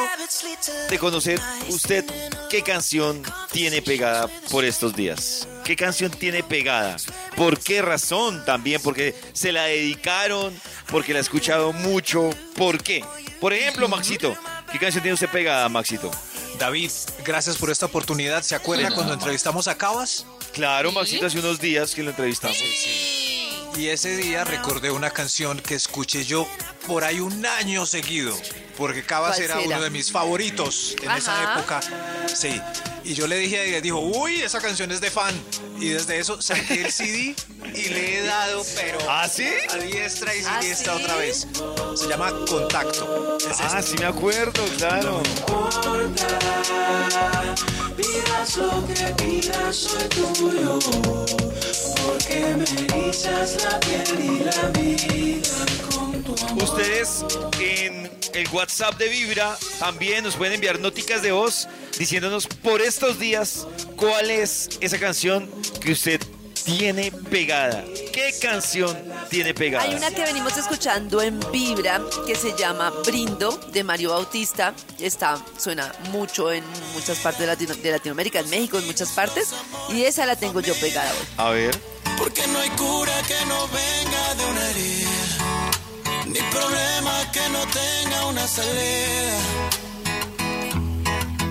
de 0.90 1.00
conocer 1.00 1.40
usted 1.70 2.06
qué 2.50 2.62
canción 2.62 3.24
tiene 3.52 3.82
pegada 3.82 4.28
por 4.50 4.64
estos 4.64 4.96
días. 4.96 5.48
¿Qué 5.64 5.76
canción 5.76 6.12
tiene 6.12 6.44
pegada? 6.44 6.98
¿Por 7.36 7.60
qué 7.60 7.82
razón 7.82 8.44
también? 8.46 8.80
Porque 8.84 9.16
se 9.34 9.52
la 9.52 9.64
dedicaron, 9.64 10.54
porque 10.92 11.14
la 11.14 11.20
ha 11.20 11.22
escuchado 11.22 11.74
mucho. 11.74 12.30
¿Por 12.56 12.84
qué? 12.84 13.04
Por 13.40 13.54
ejemplo, 13.54 13.88
Maxito, 13.88 14.36
¿qué 14.72 14.78
canción 14.78 15.02
tiene 15.02 15.14
usted 15.16 15.30
pegada, 15.30 15.68
Maxito? 15.70 16.12
David, 16.60 16.92
gracias 17.26 17.58
por 17.58 17.72
esta 17.72 17.88
oportunidad. 17.88 18.44
¿Se 18.44 18.54
acuerda 18.56 18.94
cuando 18.94 19.14
entrevistamos 19.14 19.68
a 19.68 19.76
Cabas? 19.76 20.26
Claro, 20.54 20.92
Maxito, 20.92 21.26
hace 21.26 21.40
unos 21.40 21.60
días 21.60 21.96
que 21.96 22.04
lo 22.04 22.12
entrevistamos. 22.12 22.58
Y 23.78 23.88
ese 23.88 24.16
día 24.18 24.44
recordé 24.44 24.92
una 24.92 25.10
canción 25.12 25.60
que 25.60 25.76
escuché 25.76 26.24
yo 26.26 26.48
por 26.88 27.04
ahí 27.04 27.20
un 27.20 27.46
año 27.46 27.86
seguido, 27.86 28.36
porque 28.78 29.04
Cabas 29.04 29.32
¿Cuál 29.38 29.44
era 29.44 29.56
será? 29.56 29.68
uno 29.68 29.82
de 29.84 29.90
mis 29.90 30.12
favoritos 30.12 30.96
en 31.02 31.12
esa 31.12 31.54
época. 31.56 31.80
Sí. 32.28 32.62
Y 33.04 33.16
yo 33.16 33.26
le 33.28 33.38
dije, 33.38 33.76
y 33.78 33.82
dijo, 33.82 34.00
uy, 34.00 34.42
esa 34.42 34.60
canción 34.62 34.92
es 34.92 35.02
de 35.02 35.10
fan. 35.10 35.34
Y 35.80 35.90
desde 35.90 36.20
eso 36.20 36.40
saqué 36.42 36.86
el 36.86 36.92
CD 36.92 37.36
y 37.74 37.90
le 37.90 38.20
he 38.20 38.24
dado, 38.24 38.64
pero 38.76 39.00
¿Ah, 39.10 39.28
sí? 39.28 39.48
a 39.72 39.76
diestra 39.78 40.36
y 40.36 40.44
¿Ah, 40.46 40.60
siniestra 40.60 40.98
sí? 40.98 41.04
otra 41.04 41.16
vez. 41.16 41.48
Se 41.96 42.08
llama 42.08 42.32
Contacto. 42.48 43.38
Es 43.40 43.60
Ah, 43.62 43.82
sí 43.82 43.96
me 43.98 44.06
acuerdo, 44.06 44.64
claro. 44.78 45.24
Pidas 47.98 49.88
Porque 52.06 52.56
me 52.56 52.66
la 53.64 53.80
piel 53.80 54.20
y 54.20 54.44
la 54.44 54.68
vida 54.70 55.66
con 55.90 56.24
tu 56.24 56.46
amor. 56.46 56.64
Ustedes 56.64 57.26
en 57.60 58.10
el 58.34 58.48
WhatsApp 58.50 58.98
de 58.98 59.10
Vibra 59.10 59.58
también 59.80 60.24
nos 60.24 60.36
pueden 60.36 60.56
enviar 60.56 60.80
noticas 60.80 61.22
de 61.22 61.32
voz 61.32 61.68
diciéndonos 61.98 62.48
por 62.48 62.82
estos 62.82 63.20
días 63.20 63.68
cuál 63.96 64.32
es 64.32 64.70
esa 64.82 65.00
canción 65.00 65.50
que 65.82 65.92
usted 65.92 66.22
tiene 66.64 67.12
pegada. 67.12 67.84
¿Qué 68.14 68.34
canción 68.42 68.98
tiene 69.30 69.54
pegada? 69.54 69.84
Hay 69.86 69.96
una 69.96 70.12
que 70.12 70.24
venimos 70.24 70.56
escuchando 70.58 71.22
en 71.22 71.40
Vibra 71.52 72.02
que 72.26 72.36
se 72.36 72.56
llama 72.58 72.92
Brindo 73.06 73.52
de 73.72 73.84
Mario 73.84 74.12
Bautista. 74.12 74.74
Está, 75.00 75.44
suena 75.58 75.92
mucho 76.12 76.52
en 76.52 76.64
muchas 76.94 77.18
partes 77.20 77.42
de, 77.42 77.48
Latino- 77.48 77.76
de 77.76 77.92
Latinoamérica, 77.92 78.40
en 78.40 78.50
México, 78.50 78.78
en 78.78 78.86
muchas 78.86 79.10
partes. 79.10 79.50
Y 79.90 80.04
esa 80.04 80.26
la 80.26 80.36
tengo 80.36 80.60
yo 80.62 80.74
pegada 80.76 81.10
hoy. 81.12 81.28
A 81.38 81.50
ver. 81.52 81.80
Porque 82.18 82.46
no 82.48 82.60
hay 82.60 82.70
cura 82.72 83.14
que 83.28 83.46
no 83.48 83.68
venga 83.68 84.36
de 84.36 84.46
una 84.52 84.70
herida, 84.70 85.10
ni 86.28 86.40
problema 86.52 87.32
que 87.32 87.50
no 87.50 87.66
tenga 87.68 88.26
una 88.28 88.48
salida. 88.48 89.40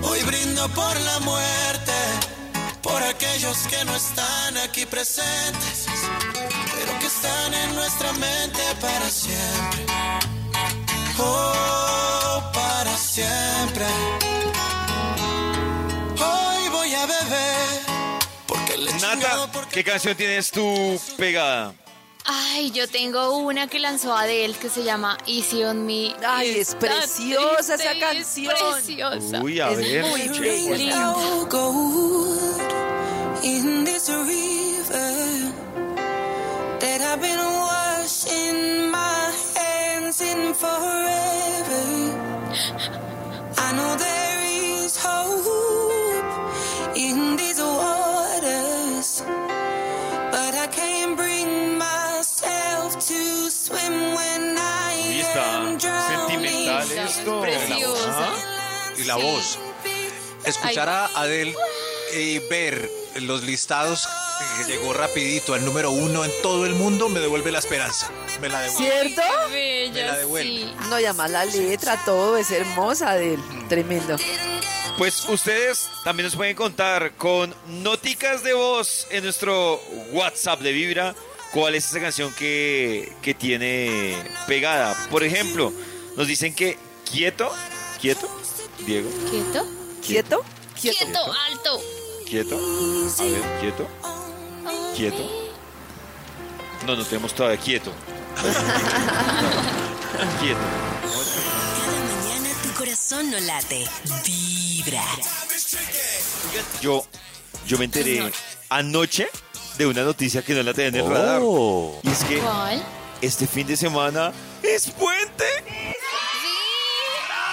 Hoy 0.02 0.22
brindo 0.22 0.68
por 0.68 1.00
la 1.00 1.18
muerte, 1.20 1.92
aquellos 3.40 3.66
que 3.68 3.84
no 3.86 3.96
están 3.96 4.56
aquí 4.58 4.84
presentes, 4.84 5.86
pero 6.74 6.98
que 6.98 7.06
están 7.06 7.54
en 7.54 7.74
nuestra 7.74 8.12
mente 8.14 8.60
para 8.80 9.08
siempre. 9.08 9.86
Oh, 11.18 12.42
para 12.52 12.94
siempre. 12.98 13.86
Hoy 16.18 16.68
voy 16.70 16.94
a 16.94 17.06
beber, 17.06 17.80
porque 18.46 18.76
le 18.76 18.92
Nata, 18.94 19.50
porque 19.52 19.70
¿qué 19.70 19.84
canción 19.84 20.14
tienes 20.16 20.50
tú 20.50 21.00
pegada? 21.16 21.74
Ay, 22.26 22.70
yo 22.72 22.86
tengo 22.88 23.38
una 23.38 23.66
que 23.68 23.78
lanzó 23.78 24.14
Adele 24.14 24.54
que 24.54 24.68
se 24.68 24.84
llama 24.84 25.16
Easy 25.26 25.64
on 25.64 25.86
Me. 25.86 26.14
Ay, 26.26 26.50
es 26.50 26.68
está 26.68 26.78
preciosa 26.80 27.74
esa 27.76 27.94
y 27.94 27.98
es 27.98 28.04
canción. 28.04 28.54
preciosa. 28.74 29.42
Uy, 29.42 29.60
a 29.60 29.70
Es 29.70 29.78
ver. 29.78 30.04
muy. 30.04 30.28
Linda. 30.28 31.14
In 33.42 33.84
this 33.84 34.08
river 34.10 35.52
that 36.80 37.00
I've 37.00 37.20
been 37.22 37.38
washing 37.38 38.90
my 38.90 39.32
hands 39.56 40.20
in 40.20 40.54
forever. 40.54 41.86
I 43.56 43.72
know 43.76 43.96
there 43.96 44.40
is 44.84 44.96
hope 45.00 46.96
in 46.96 47.36
these 47.36 47.60
waters, 47.60 49.22
but 50.34 50.54
I 50.54 50.66
can't 50.70 51.16
bring 51.16 51.78
myself 51.78 52.98
to 52.98 53.50
swim 53.50 54.14
when 54.14 54.56
I 54.58 55.22
am 55.34 55.78
drowning. 55.78 56.68
esto. 56.98 57.40
Preciosa. 57.40 58.04
¿ah? 58.08 58.92
Y 58.98 59.04
la 59.04 59.16
voz. 59.16 59.58
Escuchar 60.44 60.88
a 60.88 61.06
Adele 61.14 61.54
y 62.14 62.38
ver 62.50 62.99
los 63.16 63.42
listados 63.42 64.08
que 64.56 64.64
llegó 64.72 64.92
rapidito 64.92 65.54
al 65.54 65.64
número 65.64 65.90
uno 65.90 66.24
en 66.24 66.30
todo 66.42 66.66
el 66.66 66.74
mundo 66.74 67.08
me 67.08 67.20
devuelve 67.20 67.50
la 67.52 67.58
esperanza. 67.58 68.10
Me 68.40 68.48
la 68.48 68.60
devuelve. 68.62 68.90
¿Cierto? 68.90 69.22
Qué 69.50 69.90
Me 69.92 70.02
la 70.02 70.16
devuelve. 70.18 70.50
sí. 70.50 70.74
No, 70.88 70.98
y 71.00 71.04
además 71.04 71.30
la 71.30 71.44
letra, 71.44 72.02
todo 72.04 72.36
es 72.36 72.50
hermosa 72.50 73.14
de 73.14 73.34
él. 73.34 73.40
Tremendo. 73.68 74.16
Pues 74.98 75.24
ustedes 75.28 75.88
también 76.04 76.26
nos 76.26 76.36
pueden 76.36 76.56
contar 76.56 77.12
con 77.16 77.54
noticas 77.66 78.42
de 78.42 78.52
voz 78.52 79.06
en 79.10 79.24
nuestro 79.24 79.80
WhatsApp 80.12 80.60
de 80.60 80.72
Vibra 80.72 81.14
cuál 81.52 81.74
es 81.74 81.86
esa 81.86 82.00
canción 82.00 82.32
que, 82.34 83.12
que 83.22 83.34
tiene 83.34 84.16
pegada. 84.46 84.94
Por 85.10 85.24
ejemplo, 85.24 85.72
nos 86.16 86.26
dicen 86.26 86.54
que 86.54 86.76
quieto, 87.10 87.50
quieto, 88.00 88.28
Diego, 88.86 89.10
¿Quieto? 89.30 89.66
¿Quieto? 90.06 90.44
Quieto. 90.80 90.98
Quieto, 90.98 91.32
alto. 91.48 91.80
Quieto, 92.30 92.56
a 93.18 93.22
ver, 93.24 93.42
quieto, 93.60 93.88
quieto. 94.94 95.50
No, 96.86 96.94
no 96.94 97.04
tenemos 97.04 97.34
todavía 97.34 97.58
quieto. 97.60 97.90
quieto. 100.40 100.60
Cada 101.02 102.04
mañana 102.04 102.48
tu 102.62 102.70
corazón 102.78 103.32
no 103.32 103.40
late. 103.40 103.84
Vibra. 104.24 105.02
Yo, 106.80 107.04
yo 107.66 107.78
me 107.78 107.86
enteré 107.86 108.30
anoche 108.68 109.28
de 109.76 109.86
una 109.86 110.02
noticia 110.04 110.42
que 110.42 110.54
no 110.54 110.62
la 110.62 110.72
tenía 110.72 111.00
en 111.00 111.06
el 111.06 111.10
radar. 111.10 111.42
Y 111.42 112.08
es 112.10 112.22
que 112.24 112.38
¿Cuál? 112.38 112.80
este 113.20 113.48
fin 113.48 113.66
de 113.66 113.76
semana 113.76 114.32
es 114.62 114.88
puente. 114.92 115.44
Sí. 115.66 115.96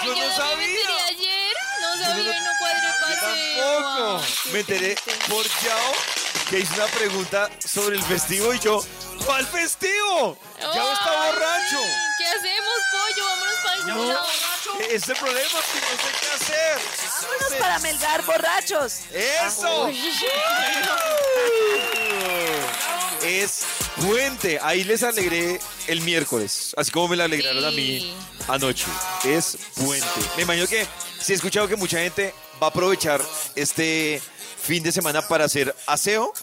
Yo 0.05 0.11
no 0.13 0.35
sabía. 0.35 0.55
me 0.57 0.65
enteré 0.65 0.93
ayer. 1.09 1.55
No 1.81 1.97
sabía 2.05 2.39
no. 2.41 2.47
Tampoco. 3.27 4.23
Me 4.51 4.59
enteré 4.59 4.95
por 5.29 5.45
Yao 5.45 5.93
que 6.49 6.59
hizo 6.59 6.73
una 6.75 6.85
pregunta 6.87 7.49
sobre 7.65 7.97
el 7.97 8.03
festivo 8.03 8.53
y 8.53 8.59
yo, 8.59 8.83
¿cuál 9.25 9.45
festivo? 9.47 10.37
Yao 10.61 10.93
está 10.93 11.11
borracho. 11.25 11.79
¿Qué 12.17 12.25
hacemos, 12.27 12.79
pollo? 12.91 13.25
Vámonos 13.25 13.55
para 13.63 13.75
el 13.75 13.87
No. 13.87 13.95
borracho. 13.95 14.79
Ese 14.81 14.95
es 14.95 15.09
el 15.09 15.15
problema 15.17 15.47
es 15.47 15.51
que 15.51 15.79
no 15.79 15.87
sé 15.87 16.09
qué 16.21 16.27
hacer. 16.35 16.79
Vámonos 17.21 17.53
para 17.59 17.79
melgar 17.79 18.21
borrachos. 18.25 18.93
¡Eso! 19.13 19.89
Es 23.23 23.63
puente. 24.01 24.59
Ahí 24.61 24.83
les 24.83 25.03
alegré 25.03 25.59
el 25.87 26.01
miércoles, 26.01 26.73
así 26.77 26.91
como 26.91 27.09
me 27.09 27.15
la 27.15 27.25
alegraron 27.25 27.65
a 27.65 27.71
mí 27.71 28.13
anoche. 28.47 28.85
Es 29.25 29.57
puente. 29.75 30.05
Me 30.37 30.43
imagino 30.43 30.67
que 30.67 30.87
si 31.19 31.33
he 31.33 31.35
escuchado 31.35 31.67
que 31.67 31.75
mucha 31.75 31.97
gente 31.99 32.33
va 32.61 32.67
a 32.67 32.69
aprovechar 32.69 33.21
este 33.55 34.21
fin 34.59 34.83
de 34.83 34.91
semana 34.91 35.21
para 35.21 35.45
hacer 35.45 35.75
aseo 35.85 36.33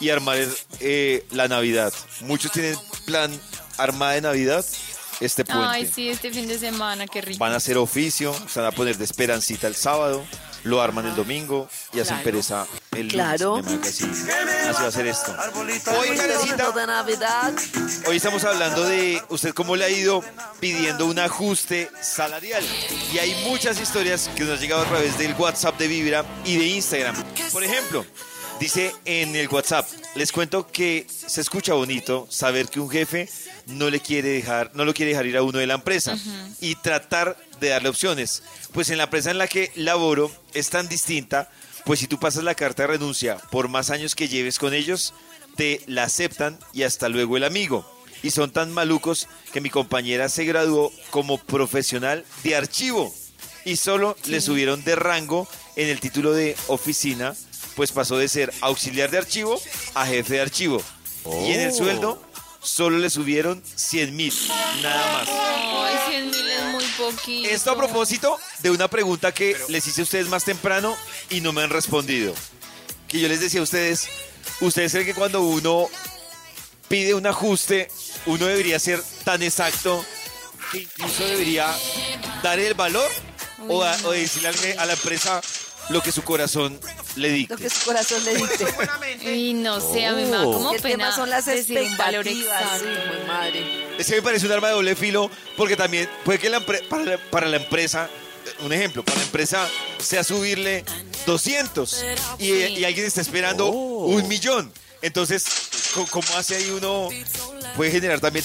y 0.00 0.10
armar 0.10 0.38
eh, 0.80 1.26
la 1.30 1.48
Navidad. 1.48 1.92
Muchos 2.22 2.52
tienen 2.52 2.76
plan 3.04 3.30
armada 3.78 4.12
de 4.12 4.20
Navidad 4.22 4.64
este 5.20 5.44
puente. 5.44 5.66
Ay, 5.66 5.90
sí, 5.92 6.08
este 6.08 6.30
fin 6.30 6.48
de 6.48 6.58
semana, 6.58 7.06
qué 7.06 7.20
rico. 7.20 7.38
Van 7.38 7.52
a 7.52 7.56
hacer 7.56 7.76
oficio, 7.78 8.34
se 8.48 8.60
van 8.60 8.68
a 8.68 8.72
poner 8.72 8.96
de 8.98 9.04
esperancita 9.04 9.66
el 9.66 9.76
sábado, 9.76 10.24
lo 10.64 10.80
arman 10.82 11.06
el 11.06 11.14
domingo 11.14 11.68
y 11.92 12.00
hacen 12.00 12.16
Claro. 12.16 12.24
pereza 12.24 12.66
el 12.92 13.08
lunes. 13.08 13.12
Claro. 13.14 13.56
Así, 13.82 14.04
así 14.04 14.82
va 14.82 14.86
a 14.86 14.90
ser 14.90 15.06
esto. 15.06 15.34
Hoy, 15.54 16.08
Hoy 16.10 16.16
Karencita, 16.16 16.70
de 16.72 16.86
Navidad. 16.86 17.52
hoy 18.06 18.16
estamos 18.16 18.44
hablando 18.44 18.84
de 18.84 19.22
usted 19.28 19.52
cómo 19.54 19.76
le 19.76 19.84
ha 19.84 19.90
ido 19.90 20.22
pidiendo 20.58 21.06
un 21.06 21.18
ajuste 21.18 21.90
salarial. 22.02 22.62
Y 23.12 23.18
hay 23.18 23.34
muchas 23.44 23.80
historias 23.80 24.28
que 24.36 24.44
nos 24.44 24.54
han 24.54 24.60
llegado 24.60 24.82
a 24.82 24.86
través 24.86 25.16
del 25.18 25.34
WhatsApp 25.34 25.78
de 25.78 25.88
Vibra 25.88 26.24
y 26.44 26.56
de 26.58 26.66
Instagram. 26.66 27.14
Por 27.52 27.64
ejemplo, 27.64 28.04
dice 28.60 28.94
en 29.06 29.34
el 29.34 29.48
WhatsApp, 29.48 29.88
les 30.14 30.30
cuento 30.30 30.66
que 30.66 31.06
se 31.08 31.40
escucha 31.40 31.74
bonito 31.74 32.26
saber 32.30 32.68
que 32.68 32.78
un 32.78 32.90
jefe 32.90 33.28
no 33.66 33.90
le 33.90 34.00
quiere 34.00 34.28
dejar, 34.28 34.70
no 34.74 34.84
lo 34.84 34.94
quiere 34.94 35.10
dejar 35.10 35.26
ir 35.26 35.36
a 35.36 35.42
uno 35.42 35.58
de 35.58 35.66
la 35.66 35.74
empresa 35.74 36.16
y 36.60 36.74
tratar 36.76 37.36
de 37.58 37.70
darle 37.70 37.88
opciones. 37.88 38.42
Pues 38.72 38.90
en 38.90 38.98
la 38.98 39.04
empresa 39.04 39.30
en 39.30 39.38
la 39.38 39.48
que 39.48 39.72
laboro 39.74 40.30
es 40.52 40.68
tan 40.70 40.88
distinta, 40.88 41.50
pues 41.84 42.00
si 42.00 42.06
tú 42.06 42.20
pasas 42.20 42.44
la 42.44 42.54
carta 42.54 42.82
de 42.82 42.88
renuncia 42.88 43.38
por 43.50 43.68
más 43.68 43.90
años 43.90 44.14
que 44.14 44.28
lleves 44.28 44.58
con 44.58 44.74
ellos, 44.74 45.14
te 45.56 45.80
la 45.86 46.04
aceptan 46.04 46.58
y 46.72 46.82
hasta 46.82 47.08
luego 47.08 47.36
el 47.36 47.44
amigo. 47.44 47.90
Y 48.22 48.30
son 48.30 48.50
tan 48.50 48.70
malucos 48.72 49.28
que 49.52 49.62
mi 49.62 49.70
compañera 49.70 50.28
se 50.28 50.44
graduó 50.44 50.92
como 51.08 51.38
profesional 51.38 52.26
de 52.44 52.54
archivo 52.54 53.12
y 53.64 53.76
solo 53.76 54.16
le 54.26 54.40
subieron 54.40 54.84
de 54.84 54.96
rango 54.96 55.48
en 55.76 55.88
el 55.88 56.00
título 56.00 56.32
de 56.32 56.56
oficina, 56.68 57.34
pues 57.80 57.92
pasó 57.92 58.18
de 58.18 58.28
ser 58.28 58.52
auxiliar 58.60 59.10
de 59.10 59.16
archivo 59.16 59.58
a 59.94 60.04
jefe 60.04 60.34
de 60.34 60.40
archivo. 60.42 60.82
Y 61.46 61.52
en 61.52 61.60
el 61.60 61.72
sueldo 61.72 62.22
solo 62.62 62.98
le 62.98 63.08
subieron 63.08 63.62
100 63.74 64.14
mil, 64.14 64.34
nada 64.82 65.12
más. 65.14 65.28
Ay, 65.30 65.96
100 66.10 66.30
mil 66.30 66.50
es 66.50 66.64
muy 66.72 66.84
poquito. 66.98 67.48
Esto 67.48 67.70
a 67.70 67.76
propósito 67.78 68.38
de 68.58 68.70
una 68.70 68.86
pregunta 68.88 69.32
que 69.32 69.56
les 69.68 69.86
hice 69.86 70.02
a 70.02 70.04
ustedes 70.04 70.28
más 70.28 70.44
temprano 70.44 70.94
y 71.30 71.40
no 71.40 71.54
me 71.54 71.62
han 71.62 71.70
respondido. 71.70 72.34
Que 73.08 73.18
yo 73.18 73.28
les 73.28 73.40
decía 73.40 73.60
a 73.60 73.62
ustedes, 73.62 74.08
¿ustedes 74.60 74.92
creen 74.92 75.06
que 75.06 75.14
cuando 75.14 75.40
uno 75.40 75.88
pide 76.86 77.14
un 77.14 77.26
ajuste, 77.26 77.88
uno 78.26 78.44
debería 78.44 78.78
ser 78.78 79.02
tan 79.24 79.42
exacto 79.42 80.04
que 80.70 80.80
incluso 80.80 81.24
debería 81.24 81.74
dar 82.42 82.58
el 82.58 82.74
valor 82.74 83.10
o, 83.68 83.82
a- 83.82 83.96
o 84.04 84.10
decirle 84.10 84.76
a 84.76 84.84
la 84.84 84.92
empresa 84.92 85.40
lo 85.88 86.02
que 86.02 86.12
su 86.12 86.22
corazón 86.22 86.78
le 87.16 87.30
dicte? 87.30 87.54
Lo 87.54 87.58
que 87.60 87.70
su 87.70 87.84
corazón 87.84 88.24
le 88.24 88.34
dicte. 88.36 88.66
Y 89.34 89.54
no 89.54 89.80
sé, 89.80 90.06
a 90.06 90.12
mí 90.12 90.22
me 90.24 90.30
da 90.30 90.44
como 90.44 90.72
el 90.72 90.80
pena 90.80 90.96
tema 90.96 91.14
son 91.16 91.28
las 91.30 91.44
decir 91.46 91.78
un 91.80 91.96
valor 91.96 92.26
expectativas. 92.26 92.80
Sí, 92.80 92.86
exacto. 92.86 93.16
muy 93.18 93.26
madre. 93.26 93.86
Es 93.98 94.06
que 94.06 94.14
me 94.16 94.22
parece 94.22 94.46
un 94.46 94.52
arma 94.52 94.68
de 94.68 94.74
doble 94.74 94.96
filo 94.96 95.30
porque 95.56 95.76
también 95.76 96.08
puede 96.24 96.38
que 96.38 96.48
la 96.48 96.60
empre- 96.60 96.86
para, 96.88 97.04
la, 97.04 97.18
para 97.30 97.48
la 97.48 97.56
empresa, 97.58 98.08
eh, 98.46 98.64
un 98.64 98.72
ejemplo, 98.72 99.04
para 99.04 99.18
la 99.18 99.24
empresa 99.24 99.68
sea 99.98 100.24
subirle 100.24 100.84
200 101.26 102.04
y, 102.38 102.44
Sí. 102.46 102.52
y 102.78 102.84
alguien 102.84 103.06
está 103.06 103.20
esperando 103.20 103.66
un 103.70 104.26
millón. 104.28 104.72
Entonces, 105.02 105.44
co- 105.94 106.06
¿cómo 106.06 106.28
hace 106.36 106.56
ahí 106.56 106.70
uno? 106.70 107.08
Puede 107.76 107.90
generar 107.90 108.20
también, 108.20 108.44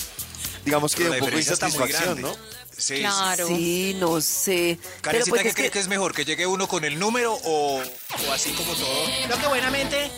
digamos 0.66 0.96
que 0.96 1.04
un 1.04 1.10
poco 1.10 1.16
de 1.16 1.22
diferencia 1.22 1.54
está 1.54 1.68
muy 1.70 1.76
insatisfacción, 1.76 2.22
grande. 2.22 2.40
Sí, 2.78 3.00
Claro. 3.00 3.48
Sí, 3.48 3.96
no 4.00 4.20
sé. 4.22 4.78
Pero 4.82 5.02
Karencita, 5.02 5.30
pues 5.32 5.44
¿qué 5.44 5.54
cree 5.54 5.66
que, 5.68 5.72
que 5.72 5.80
es 5.80 5.88
mejor? 5.88 6.14
¿Que 6.14 6.26
llegue 6.26 6.46
uno 6.46 6.68
con 6.68 6.84
el 6.84 7.00
número 7.00 7.34
o, 7.34 7.82
o 7.82 8.32
así 8.34 8.52
como 8.52 8.74
todo? 8.74 9.08
Lo 9.30 9.38
que 9.40 9.48
buenamente. 9.48 10.12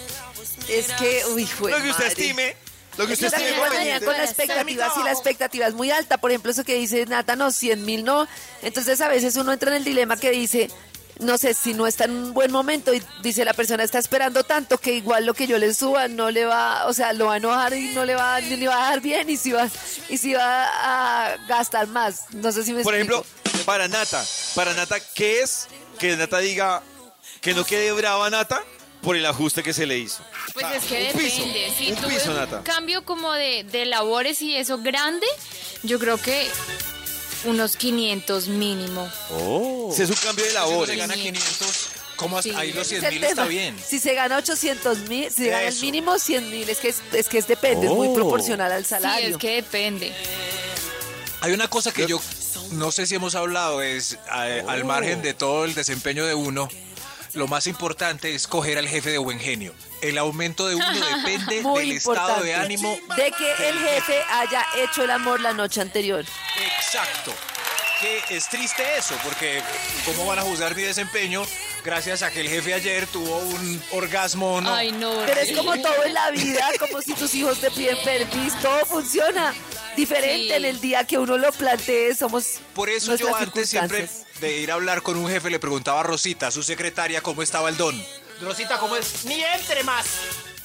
es 0.69 0.87
que, 0.93 1.21
uy, 1.33 1.45
fue 1.45 1.71
Lo 1.71 1.77
que 1.81 1.89
usted 1.91 2.05
madre. 2.05 2.23
estime, 2.23 2.55
lo 2.97 3.05
que 3.07 3.13
usted 3.13 3.27
estime. 3.27 3.69
venía 3.69 3.99
con 3.99 4.13
la 4.17 4.23
expectativa, 4.23 4.91
si 4.93 5.03
la 5.03 5.11
expectativa 5.11 5.67
es 5.67 5.73
muy 5.75 5.91
alta, 5.91 6.17
por 6.17 6.31
ejemplo, 6.31 6.51
eso 6.51 6.63
que 6.63 6.75
dice 6.75 7.05
Nata, 7.05 7.35
no, 7.35 7.51
100 7.51 7.85
mil 7.85 8.03
no. 8.03 8.27
Entonces 8.63 8.99
a 9.01 9.07
veces 9.07 9.35
uno 9.35 9.53
entra 9.53 9.69
en 9.71 9.77
el 9.77 9.83
dilema 9.83 10.17
que 10.17 10.31
dice, 10.31 10.69
no 11.19 11.37
sé, 11.37 11.53
si 11.53 11.73
no 11.73 11.87
está 11.87 12.05
en 12.05 12.11
un 12.11 12.33
buen 12.33 12.51
momento 12.51 12.93
y 12.93 13.01
dice 13.21 13.43
la 13.45 13.53
persona 13.53 13.83
está 13.83 13.99
esperando 13.99 14.43
tanto 14.43 14.77
que 14.77 14.93
igual 14.93 15.25
lo 15.25 15.33
que 15.33 15.47
yo 15.47 15.57
le 15.57 15.73
suba 15.73 16.07
no 16.07 16.31
le 16.31 16.45
va, 16.45 16.85
o 16.87 16.93
sea, 16.93 17.13
lo 17.13 17.27
va 17.27 17.35
a 17.35 17.37
enojar 17.37 17.73
y 17.73 17.89
no 17.93 18.05
le 18.05 18.15
va, 18.15 18.39
ni 18.41 18.55
le 18.55 18.67
va 18.67 18.87
a 18.87 18.89
dar 18.91 19.01
bien 19.01 19.29
y 19.29 19.37
si 19.37 19.51
va, 19.51 19.67
y 20.09 20.17
si 20.17 20.33
va 20.33 20.65
a 21.31 21.37
gastar 21.47 21.87
más. 21.87 22.25
No 22.33 22.51
sé 22.51 22.63
si 22.63 22.73
me 22.73 22.83
Por 22.83 22.95
explico. 22.95 23.25
ejemplo, 23.43 23.63
para 23.65 23.87
Nata, 23.87 24.23
para 24.55 24.73
Nata, 24.73 24.97
¿qué 25.13 25.41
es 25.41 25.67
que 25.99 26.15
Nata 26.15 26.39
diga 26.39 26.81
que 27.41 27.53
no 27.53 27.65
quede 27.65 27.91
brava 27.91 28.29
Nata 28.29 28.63
por 29.01 29.15
el 29.15 29.25
ajuste 29.25 29.63
que 29.63 29.73
se 29.73 29.85
le 29.85 29.97
hizo? 29.97 30.23
Pues 30.53 30.65
es 30.75 30.83
que 30.85 31.11
un 31.13 31.19
piso, 31.19 31.45
depende. 31.45 31.73
Si 31.77 31.91
un 31.91 32.09
piso, 32.09 32.31
un 32.31 32.63
cambio 32.63 33.03
como 33.05 33.33
de, 33.33 33.63
de 33.63 33.85
labores 33.85 34.41
y 34.41 34.55
eso 34.55 34.77
grande, 34.79 35.27
yo 35.83 35.99
creo 35.99 36.17
que 36.17 36.47
unos 37.45 37.77
500 37.77 38.47
mínimo. 38.47 39.09
Si 39.93 40.01
es 40.03 40.09
un 40.09 40.15
cambio 40.15 40.45
de 40.45 40.51
Si 40.51 40.57
uno 40.57 40.85
se 40.85 40.95
gana 40.95 41.13
500, 41.13 41.89
¿cómo 42.15 42.41
Sí. 42.41 42.51
ahí 42.55 42.73
los 42.73 42.87
Ese 42.91 42.99
100 42.99 43.03
es 43.05 43.09
el 43.13 43.19
mil 43.19 43.23
está 43.29 43.45
bien? 43.45 43.77
Si 43.85 43.99
se 43.99 44.13
gana 44.13 44.37
800 44.37 44.97
mil, 45.09 45.29
si 45.29 45.43
se 45.43 45.49
gana 45.49 45.67
el 45.67 45.75
mínimo 45.79 46.17
100 46.19 46.49
mil, 46.49 46.69
es 46.69 46.77
que 46.79 46.89
es, 46.89 47.01
es 47.13 47.27
que 47.27 47.37
es 47.37 47.47
depende, 47.47 47.87
es 47.87 47.93
muy 47.93 48.07
Oh. 48.09 48.13
proporcional 48.13 48.71
al 48.71 48.83
Sí, 48.83 48.89
salario. 48.89 49.29
es 49.29 49.37
que 49.37 49.55
depende. 49.55 50.13
Hay 51.41 51.51
una 51.53 51.67
cosa 51.69 51.91
que 51.91 52.07
yo 52.07 52.19
no 52.71 52.91
sé 52.91 53.05
si 53.05 53.15
hemos 53.15 53.35
hablado, 53.35 53.81
es 53.81 54.17
a- 54.29 54.43
al 54.67 54.83
margen 54.85 55.21
de 55.21 55.33
todo 55.33 55.65
el 55.65 55.73
desempeño 55.75 56.25
de 56.25 56.33
uno, 56.33 56.67
lo 57.33 57.47
más 57.47 57.67
importante 57.67 58.33
es 58.33 58.47
coger 58.47 58.77
al 58.79 58.87
jefe 58.87 59.11
de 59.11 59.19
buen 59.19 59.39
genio. 59.39 59.73
El 60.01 60.17
aumento 60.17 60.67
de 60.67 60.75
uno 60.75 60.85
depende 61.25 61.61
Muy 61.61 61.81
del 61.81 61.93
importante. 61.97 62.31
estado 62.31 62.43
de 62.43 62.55
ánimo. 62.55 62.97
De 63.15 63.31
que 63.31 63.69
el 63.69 63.77
jefe 63.79 64.21
haya 64.31 64.65
hecho 64.83 65.03
el 65.03 65.11
amor 65.11 65.39
la 65.41 65.53
noche 65.53 65.79
anterior. 65.81 66.25
Exacto. 66.87 67.33
Que 67.99 68.23
es 68.37 68.47
triste 68.47 68.83
eso, 68.97 69.15
porque 69.23 69.61
¿cómo 70.05 70.25
van 70.27 70.37
a 70.39 70.43
juzgar 70.43 70.75
mi 70.75 70.83
desempeño 70.83 71.43
gracias 71.83 72.21
a 72.21 72.29
que 72.29 72.41
el 72.41 72.47
jefe 72.47 72.75
ayer 72.75 73.07
tuvo 73.07 73.39
un 73.39 73.81
orgasmo 73.91 74.53
o 74.55 74.61
no? 74.61 74.71
Ay, 74.73 74.91
no. 74.91 75.23
Pero 75.25 75.41
es 75.41 75.57
como 75.57 75.75
todo 75.81 76.03
en 76.05 76.13
la 76.13 76.29
vida, 76.31 76.69
como 76.79 77.01
si 77.01 77.13
tus 77.15 77.33
hijos 77.33 77.59
te 77.59 77.71
piden 77.71 77.97
permiso, 78.03 78.55
todo 78.61 78.85
funciona 78.85 79.53
diferente 79.95 80.47
Sí. 80.49 80.53
en 80.53 80.65
el 80.65 80.79
día 80.79 81.05
que 81.05 81.17
uno 81.17 81.37
lo 81.39 81.51
plantee, 81.51 82.13
somos 82.15 82.59
Por 82.75 82.87
eso 82.89 83.15
yo 83.15 83.35
antes 83.35 83.67
siempre 83.69 84.07
de 84.39 84.57
ir 84.59 84.69
a 84.71 84.75
hablar 84.75 85.01
con 85.01 85.17
un 85.17 85.27
jefe 85.27 85.49
le 85.49 85.59
preguntaba 85.59 86.01
a 86.01 86.03
Rosita, 86.03 86.51
su 86.51 86.61
secretaria, 86.61 87.21
cómo 87.21 87.41
estaba 87.41 87.67
el 87.69 87.77
don. 87.77 87.99
Rosita, 88.41 88.77
¿cómo 88.77 88.95
es? 88.95 89.25
Ni 89.25 89.41
entre 89.43 89.83
más. 89.83 90.05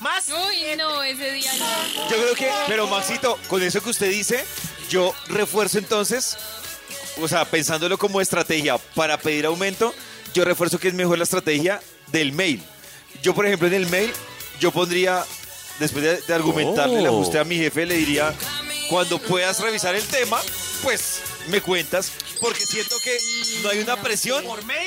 Más. 0.00 0.26
Uy, 0.28 0.76
no, 0.76 1.02
ese 1.02 1.30
día 1.30 1.50
no. 1.54 2.10
Yo 2.10 2.16
creo 2.16 2.34
que, 2.34 2.50
pero 2.66 2.86
Maxito, 2.88 3.38
con 3.48 3.62
eso 3.62 3.82
que 3.82 3.88
usted 3.88 4.10
dice, 4.10 4.44
yo 4.88 5.14
refuerzo 5.28 5.78
entonces, 5.78 6.36
o 7.20 7.28
sea, 7.28 7.44
pensándolo 7.44 7.98
como 7.98 8.20
estrategia 8.20 8.78
para 8.94 9.18
pedir 9.18 9.46
aumento, 9.46 9.94
yo 10.34 10.44
refuerzo 10.44 10.78
que 10.78 10.88
es 10.88 10.94
mejor 10.94 11.18
la 11.18 11.24
estrategia 11.24 11.80
del 12.08 12.32
mail. 12.32 12.62
Yo, 13.22 13.34
por 13.34 13.46
ejemplo, 13.46 13.68
en 13.68 13.74
el 13.74 13.86
mail, 13.86 14.12
yo 14.60 14.70
pondría, 14.70 15.24
después 15.78 16.04
de, 16.04 16.20
de 16.20 16.34
argumentarle 16.34 16.98
el 16.98 17.06
ajuste 17.06 17.38
a 17.38 17.44
mi 17.44 17.56
jefe, 17.56 17.86
le 17.86 17.96
diría, 17.96 18.34
cuando 18.88 19.18
puedas 19.18 19.60
revisar 19.60 19.94
el 19.94 20.04
tema, 20.04 20.38
pues 20.82 21.20
me 21.48 21.60
cuentas, 21.60 22.12
porque 22.40 22.64
siento 22.66 22.96
que 23.02 23.18
no 23.62 23.70
hay 23.70 23.80
una 23.80 24.00
presión 24.00 24.44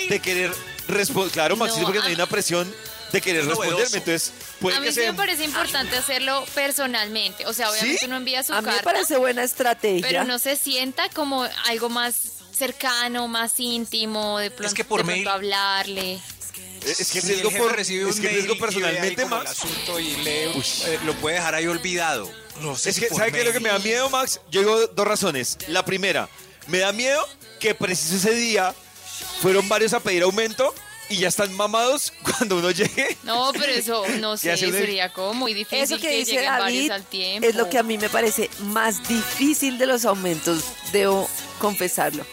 de 0.09 0.19
querer 0.19 0.51
responder. 0.87 1.31
Claro, 1.31 1.55
Maxito, 1.55 1.85
porque 1.85 1.99
no 1.99 2.05
hay 2.05 2.15
una 2.15 2.27
presión 2.27 2.71
de 3.11 3.21
querer 3.21 3.41
Es 3.41 3.47
responderme. 3.47 3.83
Entonces, 3.97 4.31
puede 4.59 4.77
A 4.77 4.79
mí 4.79 4.87
que 4.87 4.93
sí 4.93 4.99
me 5.01 5.13
parece 5.13 5.43
importante 5.45 5.95
hacerlo 5.97 6.43
personalmente. 6.53 7.45
O 7.45 7.53
sea, 7.53 7.69
obviamente 7.71 7.99
¿Sí? 7.99 8.05
uno 8.05 8.17
envía 8.17 8.43
su 8.43 8.53
A 8.53 8.61
mí 8.61 8.67
me 8.67 8.71
carta, 8.73 8.83
parece 8.91 9.17
buena 9.17 9.43
estrategia. 9.43 10.07
pero 10.07 10.23
no 10.25 10.39
se 10.39 10.55
sienta 10.55 11.09
como 11.09 11.47
algo 11.67 11.89
más 11.89 12.15
cercano, 12.51 13.27
más 13.27 13.59
íntimo, 13.59 14.39
de 14.39 14.49
pronto, 14.51 14.73
que 14.75 14.83
por 14.85 14.99
de 15.01 15.05
pronto 15.05 15.17
mail- 15.23 15.27
hablarle. 15.27 16.19
Es 16.85 17.11
que 17.11 17.19
riesgo 17.19 17.47
el 17.49 17.53
jefe 17.53 17.57
por, 17.67 17.75
recibe 17.75 18.09
es 18.09 18.15
un 18.15 18.21
que 18.21 18.27
mail 18.27 18.35
riesgo 18.37 18.55
y 18.55 18.59
personalmente 18.59 19.23
el 19.23 19.33
asunto 19.33 19.99
y 19.99 20.15
lee, 20.17 20.51
eh, 20.85 20.99
lo 21.03 21.13
puede 21.15 21.35
dejar 21.37 21.55
ahí 21.55 21.65
olvidado. 21.67 22.31
No 22.61 22.75
sé 22.77 22.89
Es 22.91 22.95
si 22.95 23.01
que, 23.01 23.09
¿sabe 23.09 23.31
qué 23.31 23.39
es 23.41 23.45
lo 23.47 23.51
que 23.53 23.59
me 23.59 23.69
da 23.69 23.79
miedo, 23.79 24.09
Max? 24.09 24.39
Yo 24.51 24.61
digo 24.61 24.87
dos 24.87 25.05
razones. 25.07 25.57
La 25.67 25.83
primera, 25.83 26.29
me 26.67 26.77
da 26.79 26.91
miedo 26.93 27.27
que 27.59 27.75
preciso 27.75 28.15
ese 28.15 28.33
día 28.35 28.73
fueron 29.41 29.67
varios 29.67 29.93
a 29.93 29.99
pedir 29.99 30.23
aumento 30.23 30.73
y 31.09 31.17
ya 31.17 31.27
están 31.27 31.53
mamados 31.55 32.11
cuando 32.23 32.57
uno 32.57 32.71
llegue. 32.71 33.17
No, 33.23 33.51
pero 33.53 33.71
eso 33.71 34.03
no 34.19 34.37
sé, 34.37 34.55
sería 34.57 35.11
como 35.13 35.33
muy 35.33 35.53
difícil 35.53 35.79
Eso 35.83 35.97
que, 35.99 36.09
dice 36.17 36.35
David 36.41 36.59
varios 36.59 36.89
al 36.91 37.03
tiempo. 37.05 37.47
es 37.47 37.55
lo 37.55 37.69
que 37.69 37.77
a 37.77 37.83
mí 37.83 37.97
me 37.97 38.09
parece 38.09 38.49
más 38.59 39.07
difícil 39.07 39.77
de 39.77 39.85
los 39.85 40.05
aumentos, 40.05 40.63
debo 40.91 41.29
confesarlo. 41.59 42.25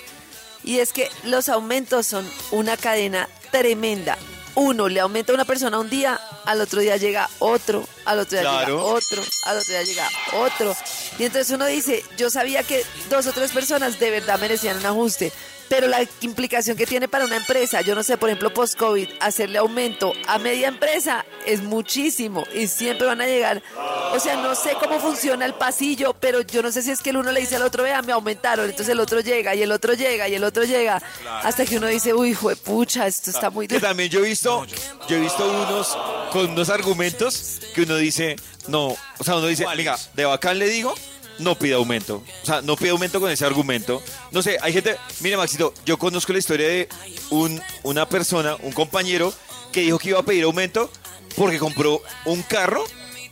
Y 0.65 0.79
es 0.79 0.93
que 0.93 1.11
los 1.25 1.49
aumentos 1.49 2.07
son 2.07 2.29
una 2.53 2.77
cadena 2.77 3.29
tremenda. 3.51 4.17
Uno 4.55 4.89
le 4.89 5.01
aumenta 5.01 5.33
a 5.33 5.35
una 5.35 5.45
persona 5.47 5.79
un 5.81 5.89
día, 5.89 6.21
al 6.45 6.61
otro 6.61 6.81
día 6.81 6.97
llega 6.99 7.29
otro, 7.39 7.89
al 8.05 8.19
otro 8.21 8.39
día 8.39 8.49
Claro. 8.51 8.77
llega 8.77 8.83
otro, 8.85 9.23
al 9.45 9.57
otro 9.57 9.73
día 9.73 9.83
llega 9.83 10.09
otro. 10.35 10.77
Y 11.19 11.25
entonces 11.25 11.51
uno 11.55 11.67
dice, 11.67 12.05
yo 12.19 12.29
sabía 12.31 12.63
que 12.63 12.85
dos 13.09 13.27
o 13.27 13.33
tres 13.33 13.51
personas 13.51 13.99
de 13.99 14.11
verdad 14.11 14.39
merecían 14.39 14.77
un 14.77 14.87
ajuste, 14.87 15.33
pero 15.73 15.89
la 15.89 16.07
implicación 16.21 16.77
que 16.77 16.85
tiene 16.85 17.09
para 17.09 17.25
una 17.25 17.39
empresa, 17.39 17.81
yo 17.81 17.95
no 17.95 18.03
sé, 18.03 18.19
por 18.19 18.29
ejemplo, 18.29 18.53
post-COVID, 18.53 19.09
hacerle 19.21 19.57
aumento 19.57 20.13
a 20.29 20.39
media 20.39 20.69
empresa 20.69 21.25
es 21.47 21.63
muchísimo 21.63 22.45
y 22.55 22.67
siempre 22.67 23.07
van 23.07 23.23
a 23.23 23.27
llegar. 23.27 23.63
O 24.13 24.21
sea, 24.21 24.37
no 24.37 24.55
sé 24.55 24.77
cómo 24.79 25.01
funciona 25.01 25.47
el 25.47 25.55
pasillo, 25.55 26.15
pero 26.21 26.43
yo 26.43 26.61
no 26.61 26.71
sé 26.71 26.83
si 26.83 26.91
es 26.91 27.01
que 27.01 27.09
el 27.09 27.17
uno 27.17 27.33
le 27.33 27.41
dice 27.41 27.57
al 27.57 27.63
otro, 27.63 27.85
vea, 27.85 28.03
me 28.03 28.13
aumentaron, 28.13 28.67
entonces 28.67 28.91
el 28.91 29.01
otro 29.01 29.21
llega 29.21 29.55
y 29.55 29.63
el 29.63 29.73
otro 29.73 29.95
llega 29.95 30.29
y 30.29 30.35
el 30.35 30.45
otro 30.45 30.65
llega, 30.65 31.03
hasta 31.43 31.65
que 31.65 31.79
uno 31.79 31.87
dice, 31.87 32.13
uy, 32.13 32.37
pucha, 32.63 33.07
esto 33.07 33.31
está 33.31 33.49
muy 33.49 33.67
duro. 33.67 33.81
también 33.81 34.11
yo 34.11 34.23
he 34.23 34.29
visto, 34.29 34.67
yo 35.09 35.17
he 35.17 35.21
visto 35.21 35.51
unos 35.51 35.97
con 36.33 36.51
unos 36.51 36.69
argumentos 36.69 37.61
que 37.75 37.81
uno 37.85 37.97
dice, 37.97 38.37
no, 38.69 38.89
o 39.17 39.25
sea, 39.25 39.37
uno 39.37 39.47
dice, 39.47 39.65
venga, 39.75 39.99
de 40.13 40.27
bacán 40.27 40.59
le 40.59 40.69
digo, 40.69 40.95
no 41.39 41.59
pida 41.59 41.77
aumento. 41.77 42.23
O 42.43 42.47
sea, 42.47 42.63
no 42.63 42.77
pida 42.77 42.93
aumento 42.93 43.21
con 43.21 43.31
ese 43.31 43.45
argumento. 43.45 44.03
No 44.31 44.43
sé, 44.43 44.59
hay 44.63 44.73
gente, 44.73 44.97
mire 45.21 45.37
Maxito, 45.37 45.73
yo 45.85 45.99
conozco 45.99 46.33
la 46.33 46.39
historia 46.39 46.69
de 46.69 46.89
un, 47.31 47.61
una 47.83 48.09
persona, 48.09 48.57
un 48.63 48.73
compañero, 48.73 49.33
que 49.73 49.81
dijo 49.81 49.99
que 49.99 50.11
iba 50.11 50.21
a 50.21 50.23
pedir 50.23 50.45
aumento 50.45 50.91
porque 51.37 51.59
compró 51.59 52.03
un 52.27 52.43
carro 52.43 52.85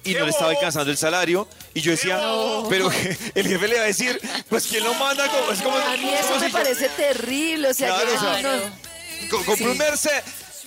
y 0.05 0.15
no 0.15 0.25
le 0.25 0.31
estaba 0.31 0.51
alcanzando 0.51 0.91
el 0.91 0.97
salario. 0.97 1.47
Y 1.75 1.83
yo 1.83 1.93
decía, 1.93 2.21
pero 2.69 2.91
el 3.35 3.47
jefe 3.47 3.69
le 3.69 3.77
va 3.77 3.83
a 3.83 3.87
decir, 3.87 4.21
pues 4.49 4.67
¿quién 4.67 4.83
lo 4.83 4.95
manda? 4.95 5.25
Es 5.53 5.61
como, 5.63 5.77
A 5.77 5.97
mí 5.97 6.09
es 6.09 6.21
eso 6.25 6.35
me 6.35 6.41
si 6.41 6.47
yo- 6.47 6.53
parece 6.53 6.89
terrible, 6.89 7.69
o 7.69 7.75
sea, 7.75 7.89
Claro, 7.89 8.09
que 8.11 8.17
o 8.17 8.21
sea, 8.21 8.43
no- 8.43 9.45
compré 9.45 9.69
un 9.71 9.79
Mercedes. 9.79 10.25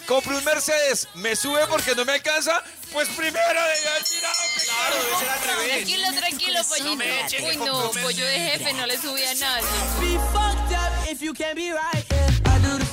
Compré 0.08 0.36
un 0.36 0.44
Mercedes, 0.44 1.08
me 1.16 1.36
sube 1.36 1.62
porque 1.70 1.96
no 1.96 2.04
me 2.04 2.12
alcanza, 2.14 2.62
pues 2.92 3.08
primero 3.10 3.38
de 3.40 3.74
Claro, 4.66 4.96
debe 5.02 5.18
ser 5.18 5.30
al 5.30 5.40
revés. 5.40 5.70
Tranquilo, 5.70 6.08
tranquilo, 6.14 6.60
pollito. 6.68 7.48
Uy, 7.48 7.58
no, 7.58 7.92
pollo 7.92 8.26
de 8.26 8.40
jefe, 8.40 8.74
no 8.74 8.86
le 8.86 8.98
subí 8.98 9.24
a 9.24 9.36
nadie. 9.36 9.68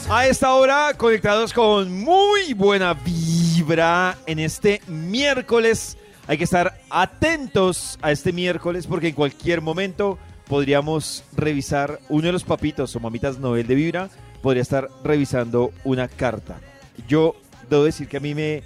A 0.09 0.27
esta 0.27 0.55
hora, 0.55 0.95
conectados 0.97 1.53
con 1.53 1.93
muy 1.93 2.55
buena 2.55 2.95
vibra 2.95 4.17
en 4.27 4.39
este 4.39 4.81
miércoles. 4.87 5.97
Hay 6.29 6.39
que 6.39 6.45
estar 6.45 6.81
atentos 6.91 7.99
a 8.03 8.13
este 8.13 8.33
miércoles 8.33 8.87
porque 8.87 9.09
en 9.09 9.15
cualquier 9.15 9.63
momento 9.63 10.17
podríamos 10.47 11.25
revisar 11.33 11.99
uno 12.09 12.27
de 12.27 12.33
los 12.33 12.45
papitos 12.45 12.95
o 12.95 13.01
mamitas 13.01 13.39
Nobel 13.39 13.67
de 13.67 13.75
vibra. 13.75 14.11
Podría 14.43 14.63
estar 14.63 14.89
revisando 15.03 15.73
una 15.83 16.07
carta. 16.07 16.61
Yo 17.09 17.35
debo 17.69 17.85
decir 17.85 18.09
que 18.09 18.17
a 18.17 18.21
mí 18.21 18.35
me, 18.35 18.63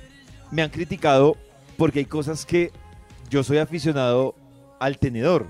me 0.51 0.63
han 0.63 0.71
criticado 0.71 1.37
porque 1.77 2.01
hay 2.01 2.05
cosas 2.07 2.47
que 2.47 2.71
yo 3.31 3.43
soy 3.43 3.59
aficionado 3.59 4.35
al 4.79 4.99
tenedor. 4.99 5.47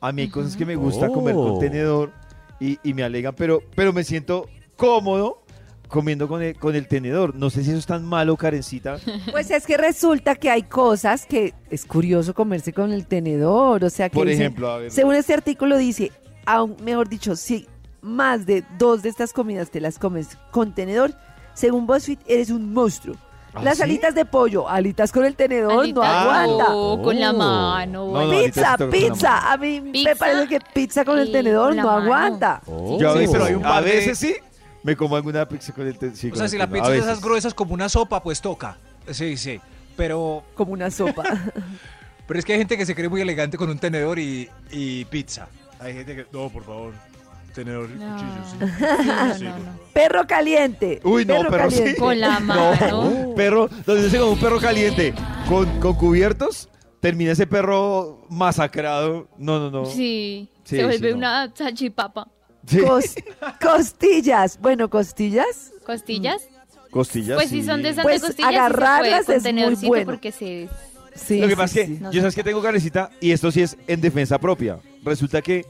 A 0.00 0.12
mí 0.12 0.22
hay 0.22 0.28
cosas 0.28 0.56
que 0.56 0.64
me 0.66 0.76
gusta 0.76 1.08
comer 1.08 1.34
con 1.34 1.58
tenedor 1.58 2.12
y, 2.60 2.78
y 2.82 2.94
me 2.94 3.02
alegan, 3.02 3.34
pero, 3.34 3.62
pero 3.74 3.92
me 3.92 4.04
siento 4.04 4.48
cómodo 4.76 5.42
comiendo 5.88 6.26
con 6.28 6.42
el, 6.42 6.56
con 6.56 6.74
el 6.74 6.86
tenedor. 6.88 7.34
No 7.34 7.48
sé 7.50 7.62
si 7.64 7.70
eso 7.70 7.78
es 7.78 7.86
tan 7.86 8.04
malo, 8.04 8.36
Karencita. 8.36 8.98
Pues 9.30 9.50
es 9.50 9.66
que 9.66 9.76
resulta 9.76 10.34
que 10.34 10.50
hay 10.50 10.62
cosas 10.64 11.26
que 11.26 11.54
es 11.70 11.84
curioso 11.86 12.34
comerse 12.34 12.72
con 12.72 12.92
el 12.92 13.06
tenedor, 13.06 13.84
o 13.84 13.90
sea 13.90 14.08
que 14.08 14.14
Por 14.14 14.26
dicen- 14.26 14.42
ejemplo, 14.42 14.70
a 14.70 14.78
ver. 14.78 14.90
según 14.90 15.14
este 15.14 15.34
artículo 15.34 15.78
dice, 15.78 16.12
aún 16.44 16.76
mejor 16.82 17.08
dicho, 17.08 17.34
si 17.36 17.66
más 18.02 18.46
de 18.46 18.64
dos 18.78 19.02
de 19.02 19.08
estas 19.08 19.32
comidas 19.32 19.70
te 19.70 19.80
las 19.80 19.98
comes 19.98 20.36
con 20.50 20.74
tenedor, 20.74 21.14
según 21.56 21.86
BuzzFeed 21.86 22.18
eres 22.28 22.50
un 22.50 22.72
monstruo. 22.72 23.16
¿Ah, 23.54 23.62
Las 23.62 23.78
sí? 23.78 23.84
alitas 23.84 24.14
de 24.14 24.26
pollo, 24.26 24.68
alitas 24.68 25.10
con 25.10 25.24
el 25.24 25.34
tenedor, 25.34 25.88
no 25.88 26.02
aguanta. 26.02 26.68
no, 26.68 27.00
con 27.02 27.18
la 27.18 27.32
mano. 27.32 28.06
No, 28.06 28.12
no, 28.12 28.18
alitas 28.30 28.76
Pizza, 28.76 28.76
sí 28.78 28.84
pizza. 29.08 29.52
A 29.52 29.56
mí 29.56 29.80
me 29.80 30.14
parece 30.14 30.46
que 30.46 30.58
pizza 30.74 31.04
con 31.06 31.18
el 31.18 31.32
tenedor 31.32 31.68
con 31.68 31.76
la 31.78 31.82
no 31.82 31.88
mano. 31.88 32.02
aguanta. 32.04 32.60
Yo 32.66 33.08
a 33.10 33.12
Sí, 33.14 33.18
veces, 33.20 33.30
pero 33.32 33.44
hay 33.46 33.54
un 33.54 33.64
a 33.64 33.68
par 33.70 33.84
de- 33.84 33.90
veces 33.92 34.18
sí, 34.18 34.36
me 34.82 34.94
como 34.94 35.16
alguna 35.16 35.48
pizza 35.48 35.72
con 35.72 35.86
el 35.86 35.96
tenedor. 35.98 36.32
O 36.34 36.36
sea, 36.36 36.48
si 36.48 36.58
la 36.58 36.66
pizza 36.68 36.94
es 36.94 37.02
esas 37.02 37.20
gruesas 37.22 37.54
como 37.54 37.72
una 37.72 37.88
sopa, 37.88 38.22
pues 38.22 38.40
toca. 38.42 38.76
Sí, 39.10 39.36
sí. 39.38 39.58
Pero, 39.96 40.44
Como 40.54 40.72
una 40.74 40.90
sopa. 40.90 41.22
pero 42.26 42.38
es 42.38 42.44
que 42.44 42.52
hay 42.52 42.58
gente 42.58 42.76
que 42.76 42.84
se 42.84 42.94
cree 42.94 43.08
muy 43.08 43.22
elegante 43.22 43.56
con 43.56 43.70
un 43.70 43.78
tenedor 43.78 44.18
y, 44.18 44.50
y 44.70 45.06
pizza. 45.06 45.48
Hay 45.80 45.94
gente 45.94 46.14
que, 46.14 46.26
no, 46.30 46.50
por 46.50 46.64
favor. 46.64 46.92
Tenedor 47.56 47.90
y 47.90 47.98
No. 47.98 48.12
cuchillo, 48.12 48.68
sí. 49.34 49.38
Sí, 49.38 49.44
no, 49.44 49.50
no, 49.50 49.64
no. 49.64 49.78
Perro 49.92 50.26
caliente. 50.26 51.00
Uy, 51.02 51.24
no, 51.24 51.34
perro 51.48 51.70
sí. 51.70 51.76
caliente. 51.78 52.00
Con 52.00 52.20
la 52.20 52.38
mano. 52.40 53.32
Perro, 53.34 53.68
donde 53.84 54.08
se 54.10 54.18
como 54.18 54.32
un 54.32 54.38
perro 54.38 54.60
caliente 54.60 55.12
con, 55.48 55.80
con 55.80 55.94
cubiertos, 55.94 56.68
termina 57.00 57.32
ese 57.32 57.46
perro 57.46 58.24
masacrado. 58.30 59.28
No, 59.38 59.58
no, 59.58 59.70
no. 59.70 59.86
Sí, 59.86 60.48
Sí, 60.64 60.76
se 60.76 60.84
vuelve 60.84 61.08
sí, 61.08 61.12
no. 61.12 61.18
una 61.18 61.52
salchipapa. 61.54 62.28
Sí. 62.66 62.78
Cos- 62.78 63.14
costillas. 63.60 64.58
Bueno, 64.60 64.88
costillas. 64.90 65.72
¿Costillas? 65.84 66.48
Costillas. 66.90 67.36
Pues 67.36 67.50
si 67.50 67.62
son 67.62 67.82
de 67.82 67.90
esas 67.90 68.04
Pues 68.04 68.20
de 68.22 68.28
costillas, 68.28 68.50
agarrarlas 68.50 69.26
sí 69.26 69.32
se 69.40 69.40
puede, 69.52 69.72
es 69.72 69.78
muy 69.80 69.88
bueno. 69.88 70.04
porque 70.06 70.32
se... 70.32 70.68
Sí. 71.14 71.40
Lo 71.40 71.46
que 71.46 71.54
sí, 71.54 71.56
pasa 71.56 71.80
es 71.80 71.86
que 71.88 71.94
sí. 71.96 72.02
Yo 72.12 72.20
sabes 72.20 72.34
que 72.34 72.44
tengo 72.44 72.60
carecita 72.62 73.10
y 73.20 73.30
esto 73.32 73.50
sí 73.50 73.62
es 73.62 73.76
en 73.86 74.00
defensa 74.02 74.38
propia. 74.38 74.78
Resulta 75.02 75.40
que 75.40 75.64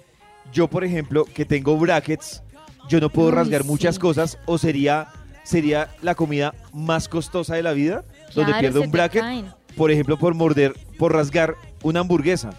yo, 0.53 0.69
por 0.69 0.85
ejemplo, 0.85 1.25
que 1.25 1.45
tengo 1.45 1.77
brackets, 1.77 2.43
yo 2.89 3.01
no 3.01 3.09
puedo 3.11 3.29
Uy, 3.29 3.35
rasgar 3.35 3.63
sí. 3.63 3.69
muchas 3.69 3.99
cosas 3.99 4.39
o 4.47 4.59
sería 4.59 5.09
sería 5.43 5.89
la 6.03 6.17
comida 6.17 6.55
más 6.73 7.09
costosa 7.09 7.55
de 7.55 7.63
la 7.63 7.73
vida 7.73 8.05
donde 8.35 8.51
Claro, 8.51 8.59
pierdo 8.61 8.83
un 8.83 8.91
bracket, 8.91 9.23
caen. 9.23 9.47
por 9.77 9.93
ejemplo, 9.93 10.19
por 10.19 10.35
morder, 10.35 10.75
por 10.99 11.13
rasgar 11.13 11.55
una 11.83 12.01
hamburguesa. 12.01 12.51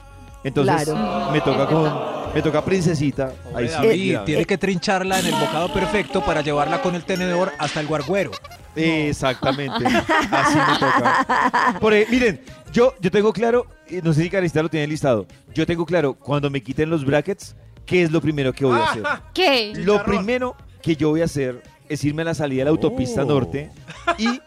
Entonces 0.45 0.85
Claro. 0.85 1.31
me 1.31 1.41
toca 1.41 1.65
con 1.67 2.17
me 2.33 2.41
toca 2.41 2.63
princesita. 2.63 3.33
Ahí 3.55 3.67
sí, 3.67 3.73
David, 3.73 3.89
cuidado. 3.89 4.25
tiene 4.25 4.45
que 4.45 4.57
trincharla 4.57 5.19
en 5.19 5.25
el 5.27 5.33
bocado 5.35 5.73
perfecto 5.73 6.23
para 6.23 6.41
llevarla 6.41 6.81
con 6.81 6.93
el 6.95 7.03
tenedor 7.03 7.51
hasta 7.57 7.79
el 7.81 7.87
guarguero. 7.87 8.31
Exactamente. 8.75 9.85
Así 10.31 10.57
me 10.57 10.77
toca. 10.79 11.77
Por, 11.79 11.93
eh, 11.93 12.05
miren, 12.09 12.41
yo, 12.71 12.93
yo 12.99 13.11
tengo 13.11 13.33
claro, 13.33 13.65
y 13.89 13.95
no 14.01 14.13
sé 14.13 14.23
si 14.23 14.29
Carista 14.29 14.61
lo 14.61 14.69
tiene 14.69 14.87
listado, 14.87 15.25
yo 15.53 15.65
tengo 15.65 15.85
claro, 15.85 16.13
cuando 16.13 16.49
me 16.49 16.61
quiten 16.61 16.89
los 16.89 17.03
brackets, 17.05 17.55
¿qué 17.87 18.03
es 18.03 18.11
lo 18.11 18.21
primero 18.21 18.53
que 18.53 18.65
voy 18.65 18.79
a 18.79 18.83
hacer? 18.83 19.03
¿Qué? 19.33 19.73
Lo 19.77 20.03
primero 20.03 20.55
que 20.83 20.95
yo 20.95 21.09
voy 21.09 21.21
a 21.21 21.25
hacer 21.25 21.63
es 21.89 22.03
irme 22.03 22.21
a 22.21 22.25
la 22.25 22.33
salida 22.35 22.59
de 22.61 22.65
la 22.65 22.69
autopista 22.71 23.23
Oh. 23.23 23.25
norte 23.25 23.71
y 24.19 24.39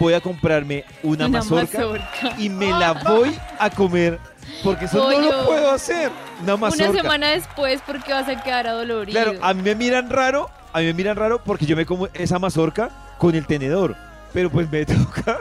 voy 0.00 0.14
a 0.14 0.20
comprarme 0.20 0.84
una, 1.04 1.26
Una 1.26 1.38
mazorca, 1.38 1.78
mazorca. 1.78 2.34
y 2.38 2.48
me 2.48 2.70
la 2.70 2.94
voy 2.94 3.32
a 3.60 3.70
comer 3.70 4.18
porque 4.64 4.86
eso 4.86 4.96
no 4.98 5.04
Pollo. 5.04 5.32
lo 5.32 5.46
puedo 5.46 5.70
hacer. 5.70 6.10
Una 6.42 6.56
mazorca. 6.56 6.90
Una 6.90 7.02
semana 7.02 7.28
después 7.30 7.80
porque 7.86 8.12
vas 8.12 8.28
a 8.28 8.42
quedar 8.42 8.66
adolorido. 8.66 9.20
Claro, 9.22 9.38
a 9.42 9.52
mí 9.54 9.62
me 9.62 9.74
miran 9.74 10.08
raro, 10.10 10.48
a 10.72 10.78
mí 10.80 10.86
me 10.86 10.94
miran 10.94 11.16
raro 11.16 11.42
porque 11.44 11.66
yo 11.66 11.76
me 11.76 11.84
como 11.86 12.08
esa 12.14 12.38
mazorca 12.38 12.90
con 13.18 13.34
el 13.34 13.46
tenedor, 13.46 13.94
pero 14.32 14.50
pues 14.50 14.70
me 14.70 14.86
toca, 14.86 15.38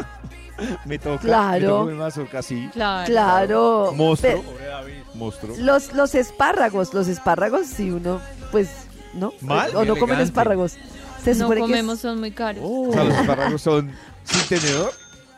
me 0.86 1.00
toca, 1.00 1.20
Claro. 1.22 1.86
me 1.86 1.92
toca 1.94 2.04
mazorca 2.04 2.40
así, 2.40 2.70
Claro. 2.74 3.06
Claro. 3.06 3.94
monstruo. 3.96 5.56
Los, 5.58 5.94
los 5.94 6.16
espárragos, 6.16 6.94
los 6.94 7.08
espárragos, 7.08 7.68
si 7.68 7.92
uno, 7.92 8.20
pues, 8.52 8.70
¿no? 9.14 9.34
¿Mal? 9.42 9.76
O 9.76 9.84
no 9.86 9.96
comen 9.98 10.20
espárragos. 10.20 10.78
Se 11.24 11.32
No 11.34 11.42
supone 11.46 11.62
comemos, 11.62 12.00
son 12.00 12.20
muy 12.20 12.32
caros. 12.32 12.64
O 12.64 12.94
sea, 12.94 13.04
los 13.04 13.18
espárragos 13.18 13.62
son 13.62 13.92
sin 14.24 14.60
tenedor. 14.60 14.92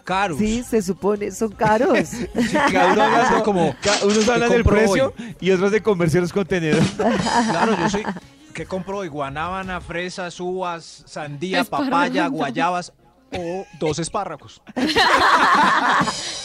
Caros. 0.03 0.39
que 0.39 0.45
sí, 0.47 0.63
se 0.63 0.81
supone, 0.81 1.29
son 1.31 1.51
caros. 1.51 2.09
Cada 2.71 2.93
uno 2.93 3.03
hablando 3.03 3.35
Así 3.35 3.43
como, 3.43 3.75
unos 4.03 4.17
¿qué 4.25 4.31
hablan 4.31 4.49
del 4.49 4.63
precio 4.63 5.13
y 5.39 5.51
otros 5.51 5.71
de 5.71 5.83
comercios 5.83 6.33
con 6.33 6.45
tenedor. 6.47 6.81
Claro, 6.97 7.77
yo 7.79 7.89
soy. 7.89 8.03
¿Qué 8.53 8.65
compro 8.65 8.97
hoy? 8.97 9.07
Guanábana, 9.07 9.79
fresas, 9.79 10.39
uvas, 10.39 11.03
sandía, 11.05 11.63
papaya, 11.63 12.25
guayabas 12.27 12.91
o 13.31 13.65
dos 13.79 13.99
espárragos. 13.99 14.61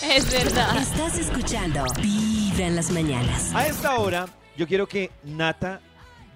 Es 0.03 0.31
verdad. 0.31 0.77
Estás 0.77 1.18
escuchando 1.18 1.85
Vibra 2.01 2.66
en 2.66 2.77
las 2.77 2.90
mañanas. 2.90 3.55
A 3.55 3.66
esta 3.66 3.99
hora, 3.99 4.27
yo 4.57 4.66
quiero 4.66 4.87
que 4.87 5.11
Nata, 5.25 5.81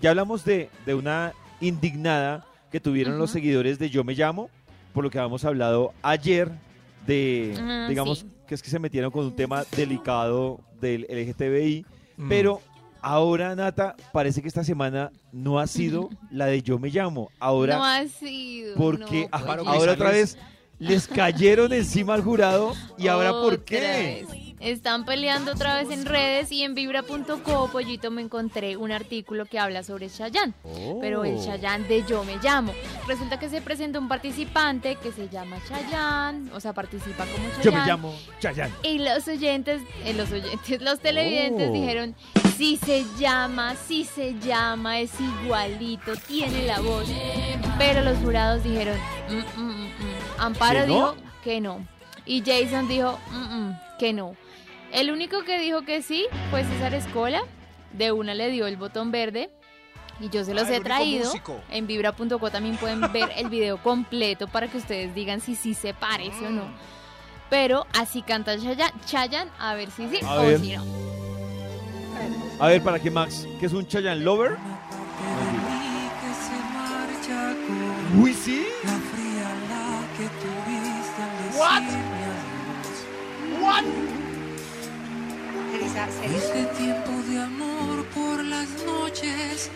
ya 0.00 0.10
hablamos 0.10 0.44
de, 0.44 0.70
de 0.86 0.94
una 0.94 1.32
indignada 1.60 2.46
que 2.70 2.80
tuvieron 2.80 3.18
los 3.18 3.30
seguidores 3.30 3.78
de 3.78 3.90
Yo 3.90 4.04
Me 4.04 4.14
Llamo, 4.14 4.50
por 4.92 5.04
lo 5.04 5.10
que 5.10 5.18
habíamos 5.18 5.44
hablado 5.44 5.92
ayer 6.02 6.50
de, 7.06 7.86
digamos, 7.88 8.20
sí. 8.20 8.26
que 8.46 8.54
es 8.54 8.62
que 8.62 8.70
se 8.70 8.78
metieron 8.78 9.10
con 9.10 9.24
un 9.26 9.36
tema 9.36 9.64
delicado 9.76 10.60
del 10.80 11.06
LGTBI, 11.08 11.86
Mm. 12.18 12.28
pero 12.28 12.60
ahora, 13.02 13.54
Nata, 13.54 13.96
parece 14.12 14.42
que 14.42 14.48
esta 14.48 14.64
semana 14.64 15.10
no 15.32 15.58
ha 15.58 15.66
sido 15.66 16.10
la 16.30 16.46
de 16.46 16.62
Yo 16.62 16.78
Me 16.78 16.90
Llamo. 16.90 17.30
Ahora, 17.38 17.76
no 17.76 17.84
ha 17.84 18.06
sido. 18.06 18.76
porque 18.76 19.28
no, 19.32 19.44
pues, 19.44 19.66
ahora 19.66 19.92
otra 19.92 20.10
vez 20.10 20.38
les 20.78 21.08
cayeron 21.08 21.72
encima 21.72 22.14
al 22.14 22.22
jurado 22.22 22.72
y 22.96 23.08
ahora, 23.08 23.32
¿por 23.32 23.64
qué? 23.64 23.80
vez. 23.80 24.47
Están 24.60 25.04
peleando 25.04 25.52
otra 25.52 25.76
vez 25.76 25.88
en 25.90 26.04
redes 26.04 26.50
y 26.50 26.64
en 26.64 26.74
vibra.co, 26.74 27.68
pollito, 27.70 28.10
me 28.10 28.22
encontré 28.22 28.76
un 28.76 28.90
artículo 28.90 29.46
que 29.46 29.58
habla 29.58 29.84
sobre 29.84 30.10
Chayanne. 30.10 30.52
Pero 31.00 31.20
Oh. 31.20 31.24
el 31.24 31.38
Chayanne 31.42 31.86
de 31.86 32.04
Yo 32.04 32.24
Me 32.24 32.38
Llamo. 32.42 32.72
Resulta 33.06 33.38
que 33.38 33.48
se 33.48 33.60
presenta 33.60 33.98
un 34.00 34.08
participante 34.08 34.96
que 34.96 35.12
se 35.12 35.28
llama 35.28 35.58
Chayanne, 35.68 36.50
o 36.52 36.58
sea, 36.60 36.72
participa 36.72 37.24
como 37.26 37.48
Chayanne. 37.50 37.62
Yo 37.64 37.72
me 37.72 37.86
llamo 37.86 38.14
Chayanne. 38.40 38.74
Y 38.82 38.98
los 38.98 39.28
oyentes, 39.28 39.80
eh, 40.04 40.14
los 40.14 40.30
oyentes, 40.32 40.82
los 40.82 40.98
televidentes 41.00 41.68
Oh. 41.68 41.72
dijeron, 41.72 42.16
sí 42.56 42.76
se 42.84 43.04
llama, 43.18 43.76
sí 43.76 44.04
se 44.04 44.38
llama, 44.40 44.98
es 44.98 45.12
igualito, 45.44 46.14
tiene 46.26 46.66
la 46.66 46.80
voz. 46.80 47.06
Pero 47.78 48.02
los 48.02 48.18
jurados 48.18 48.64
dijeron, 48.64 48.98
"Mm, 49.30 49.60
mm, 49.60 49.62
mm, 49.70 49.84
mm". 49.86 50.40
Amparo 50.40 50.84
dijo 50.84 51.14
que 51.44 51.60
no. 51.60 51.86
Y 52.26 52.42
Jason 52.44 52.88
dijo, 52.88 53.18
"Mm, 53.30 53.36
mm, 53.68 53.78
que 54.00 54.12
no. 54.12 54.34
El 54.92 55.10
único 55.10 55.42
que 55.44 55.58
dijo 55.58 55.82
que 55.82 56.02
sí 56.02 56.26
fue 56.50 56.64
César 56.64 56.94
Escola. 56.94 57.42
De 57.92 58.12
una 58.12 58.34
le 58.34 58.50
dio 58.50 58.66
el 58.66 58.76
botón 58.76 59.10
verde. 59.10 59.50
Y 60.20 60.28
yo 60.30 60.44
se 60.44 60.52
los 60.52 60.68
Ah, 60.68 60.74
he 60.76 60.80
traído. 60.80 61.26
músico. 61.26 61.60
En 61.70 61.86
vibra.co 61.86 62.50
también 62.50 62.76
pueden 62.76 63.00
ver 63.12 63.30
el 63.36 63.48
video 63.48 63.78
completo 63.82 64.48
para 64.48 64.66
que 64.68 64.78
ustedes 64.78 65.14
digan 65.14 65.40
si 65.40 65.54
sí 65.54 65.74
se 65.74 65.94
parece 65.94 66.46
o 66.46 66.50
no. 66.50 66.64
Pero 67.48 67.86
así 67.98 68.20
canta 68.22 68.58
Chayanne, 68.58 68.92
Chayanne, 69.06 69.50
a 69.58 69.74
ver 69.74 69.90
si 69.90 70.06
sí 70.08 70.18
A 70.24 70.34
o 70.34 70.42
ver. 70.42 70.58
si 70.60 70.76
no. 70.76 70.84
A 72.60 72.66
ver, 72.66 72.82
para 72.82 72.98
que 72.98 73.10
Max, 73.10 73.46
que 73.60 73.66
es 73.66 73.72
un 73.72 73.86
Chayanne 73.86 74.22
lover. 74.22 74.56
Uy, 78.20 78.34
sí. 78.34 78.66
Ese 86.06 86.64
tiempo 86.78 87.10
de 87.28 87.40
amor 87.40 88.04
por 88.14 88.44
las 88.44 88.68
noches. 88.86 89.70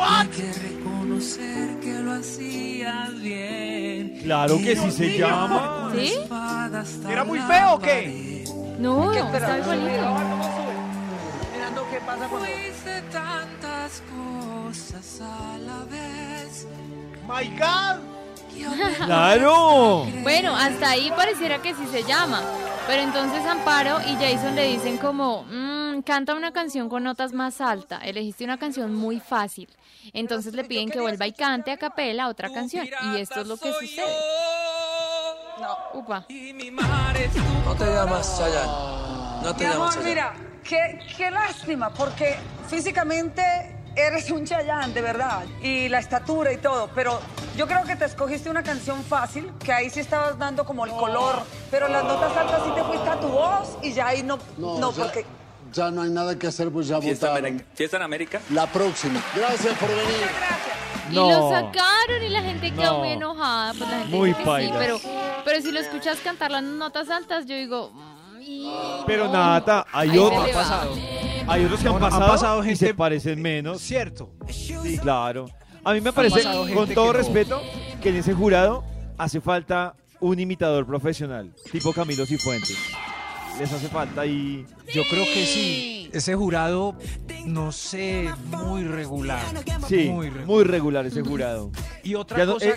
Hay 0.00 0.26
que 0.28 0.50
reconocer 0.52 1.78
que 1.80 1.92
lo 2.00 2.12
hacías 2.14 3.20
bien. 3.20 4.20
Claro 4.22 4.56
que 4.56 4.74
sí 4.74 4.90
se 4.90 5.18
llama. 5.18 5.92
¿Sí? 5.94 6.18
¿Era 7.10 7.24
muy 7.24 7.38
feo 7.40 7.74
o 7.74 7.78
qué? 7.78 8.44
No, 8.78 9.12
está 9.12 9.58
igualito. 9.58 10.16
Fuiste 12.30 13.02
tantas 13.12 14.02
cosas 14.10 15.20
a 15.20 15.58
la 15.58 15.84
vez. 15.84 16.66
¡My 17.28 17.48
God! 17.58 18.15
Claro. 19.04 20.04
Bueno, 20.22 20.56
hasta 20.56 20.90
ahí 20.90 21.10
pareciera 21.16 21.60
que 21.62 21.74
sí 21.74 21.86
se 21.90 22.02
llama. 22.04 22.40
Pero 22.86 23.02
entonces 23.02 23.44
Amparo 23.44 23.98
y 24.06 24.14
Jason 24.14 24.54
le 24.54 24.64
dicen 24.68 24.96
como, 24.98 25.42
"Mm, 25.44 26.02
canta 26.02 26.34
una 26.34 26.52
canción 26.52 26.88
con 26.88 27.02
notas 27.02 27.32
más 27.32 27.60
altas. 27.60 28.00
Elegiste 28.04 28.44
una 28.44 28.58
canción 28.58 28.94
muy 28.94 29.18
fácil. 29.18 29.68
Entonces 30.12 30.54
le 30.54 30.62
piden 30.64 30.88
que 30.90 31.00
vuelva 31.00 31.26
y 31.26 31.32
cante 31.32 31.72
a 31.72 31.76
capela 31.78 32.28
otra 32.28 32.52
canción. 32.52 32.86
Y 33.12 33.20
esto 33.20 33.40
es 33.40 33.46
lo 33.48 33.56
que 33.56 33.72
sucede. 33.72 34.04
Upa. 35.94 36.24
Es 36.28 37.32
tu 37.32 37.40
No 37.64 37.74
te 37.74 37.86
llamas 37.86 38.38
Chayanne. 38.38 39.42
No 39.42 39.56
te 39.56 39.64
Mi 39.64 39.70
llamas 39.70 39.96
amor, 39.96 40.04
Chayanne. 40.04 40.08
mira, 40.08 40.34
qué, 40.62 40.98
qué 41.16 41.30
lástima, 41.30 41.90
porque 41.90 42.36
físicamente 42.68 43.75
eres 43.96 44.30
un 44.30 44.44
chayán, 44.44 44.92
de 44.94 45.00
verdad, 45.00 45.44
y 45.62 45.88
la 45.88 45.98
estatura 45.98 46.52
y 46.52 46.58
todo, 46.58 46.90
pero 46.94 47.18
yo 47.56 47.66
creo 47.66 47.82
que 47.84 47.96
te 47.96 48.04
escogiste 48.04 48.50
una 48.50 48.62
canción 48.62 49.02
fácil, 49.02 49.50
que 49.64 49.72
ahí 49.72 49.88
sí 49.90 50.00
estabas 50.00 50.38
dando 50.38 50.64
como 50.66 50.84
el 50.84 50.92
color, 50.92 51.42
pero 51.70 51.88
las 51.88 52.04
notas 52.04 52.36
altas 52.36 52.60
sí 52.64 52.70
te 52.74 52.82
fuiste 52.84 53.08
a 53.08 53.18
tu 53.18 53.28
voz 53.28 53.76
y 53.82 53.92
ya 53.92 54.08
ahí 54.08 54.22
no, 54.22 54.38
no, 54.58 54.92
ya, 54.92 55.02
porque... 55.02 55.24
ya 55.72 55.90
no 55.90 56.02
hay 56.02 56.10
nada 56.10 56.38
que 56.38 56.46
hacer, 56.46 56.70
pues 56.70 56.88
ya 56.88 57.00
Fiesta, 57.00 57.28
votaron. 57.28 57.46
América. 57.48 57.70
Fiesta 57.74 57.96
en 57.96 58.02
América. 58.02 58.40
La 58.50 58.66
próxima. 58.66 59.22
Gracias 59.34 59.74
por 59.78 59.88
venir. 59.88 60.26
Y 61.10 61.14
No. 61.14 61.30
lo 61.30 61.50
sacaron 61.50 62.22
y 62.22 62.28
la 62.28 62.42
gente 62.42 62.72
quedó 62.72 62.92
No. 62.94 62.98
muy 62.98 63.08
enojada. 63.12 63.72
Pues 63.78 63.88
la 63.90 63.98
gente 64.00 64.16
Muy 64.16 64.28
dice 64.30 64.42
que 64.42 64.60
sí, 64.66 64.72
pero, 64.76 65.00
pero 65.44 65.60
si 65.62 65.70
lo 65.72 65.80
escuchas 65.80 66.18
cantar 66.18 66.50
las 66.50 66.62
notas 66.64 67.08
altas, 67.10 67.46
yo 67.46 67.54
digo... 67.54 67.90
"Mm, 67.94 68.40
y 68.42 68.72
Pero 69.06 69.26
no". 69.26 69.32
Nata, 69.32 69.86
hay 69.92 70.10
Ahí 70.10 70.18
hay 71.48 71.64
otros 71.64 71.80
que 71.80 71.88
han 71.88 71.92
no, 71.98 72.04
han 72.04 72.10
pasado, 72.10 72.26
pasado 72.32 72.62
y 72.62 72.66
gente- 72.68 72.86
se 72.86 72.94
parecen 72.94 73.40
menos. 73.42 73.80
Cierto. 73.80 74.30
Sí, 74.48 74.98
claro. 75.00 75.46
A 75.84 75.92
mí 75.92 76.00
me 76.00 76.12
parece, 76.12 76.36
pasado 76.36 76.60
con 76.60 76.68
gente 76.74 76.94
todo 76.94 77.06
que 77.06 77.12
no. 77.12 77.18
respeto, 77.18 77.62
que 78.02 78.08
en 78.08 78.16
ese 78.16 78.34
jurado 78.34 78.84
hace 79.18 79.40
falta 79.40 79.94
un 80.20 80.38
imitador 80.40 80.86
profesional, 80.86 81.54
tipo 81.70 81.92
Camilo 81.92 82.26
Cifuentes. 82.26 82.76
Les 83.60 83.72
hace 83.72 83.88
falta 83.88 84.26
y 84.26 84.66
Yo 84.92 85.02
creo 85.08 85.24
que 85.24 85.46
sí. 85.46 86.10
Ese 86.12 86.34
jurado 86.34 86.94
no 87.46 87.72
sé, 87.72 88.28
muy 88.46 88.84
regular. 88.84 89.40
Sí, 89.88 90.08
muy 90.08 90.26
regular. 90.28 90.46
muy 90.46 90.64
regular 90.64 91.06
ese 91.06 91.22
jurado. 91.22 91.70
Y 92.02 92.14
otra 92.16 92.44
no- 92.44 92.54
cosa 92.54 92.66
eh, 92.68 92.74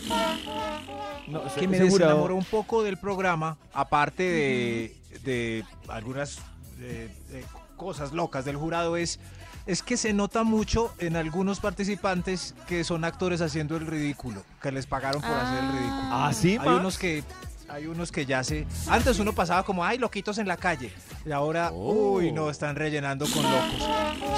no, 1.27 1.45
ese- 1.47 1.59
que 1.59 1.67
me 1.67 1.77
jurado- 1.79 1.91
desenamoró 1.97 2.35
un 2.35 2.43
poco 2.45 2.83
del 2.83 2.97
programa, 2.97 3.57
aparte 3.73 4.23
de, 4.23 4.95
de 5.23 5.63
algunas 5.87 6.37
eh, 6.81 7.09
eh, 7.31 7.43
cosas 7.79 8.11
locas 8.11 8.45
del 8.45 8.57
jurado, 8.57 8.95
es, 8.97 9.19
es 9.65 9.81
que 9.81 9.97
se 9.97 10.13
nota 10.13 10.43
mucho 10.43 10.93
en 10.99 11.15
algunos 11.15 11.59
participantes 11.59 12.53
que 12.67 12.83
son 12.83 13.03
actores 13.03 13.41
haciendo 13.41 13.75
el 13.77 13.87
ridículo, 13.87 14.43
que 14.61 14.71
les 14.71 14.85
pagaron 14.85 15.19
por 15.21 15.31
hacer 15.31 15.63
el 15.63 15.71
ridículo. 15.71 16.01
¿Ah, 16.11 16.31
sí, 16.31 16.57
Hay 16.61 16.67
unos 16.69 16.99
que... 16.99 17.23
Hay 17.71 17.85
unos 17.85 18.11
que 18.11 18.25
ya 18.25 18.43
se... 18.43 18.65
Antes 18.87 19.19
uno 19.19 19.31
pasaba 19.33 19.61
como, 19.61 19.85
ay, 19.85 19.99
loquitos 19.99 20.39
en 20.39 20.47
la 20.47 20.57
calle. 20.57 20.91
Y 21.23 21.31
ahora, 21.31 21.69
Oh. 21.71 22.13
uy, 22.15 22.31
no, 22.31 22.49
están 22.49 22.75
rellenando 22.75 23.27
con 23.27 23.43
locos. 23.43 23.87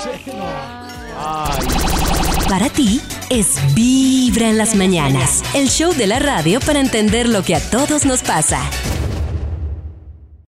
Sí, 0.03 0.31
no. 0.35 0.43
Para 2.49 2.69
ti 2.69 3.01
es 3.29 3.55
Vibra 3.73 4.49
en 4.49 4.57
las 4.57 4.75
mañanas, 4.75 5.43
el 5.55 5.69
show 5.69 5.93
de 5.93 6.07
la 6.07 6.19
radio 6.19 6.59
para 6.59 6.81
entender 6.81 7.29
lo 7.29 7.41
que 7.41 7.55
a 7.55 7.61
todos 7.69 8.05
nos 8.05 8.21
pasa. 8.21 8.59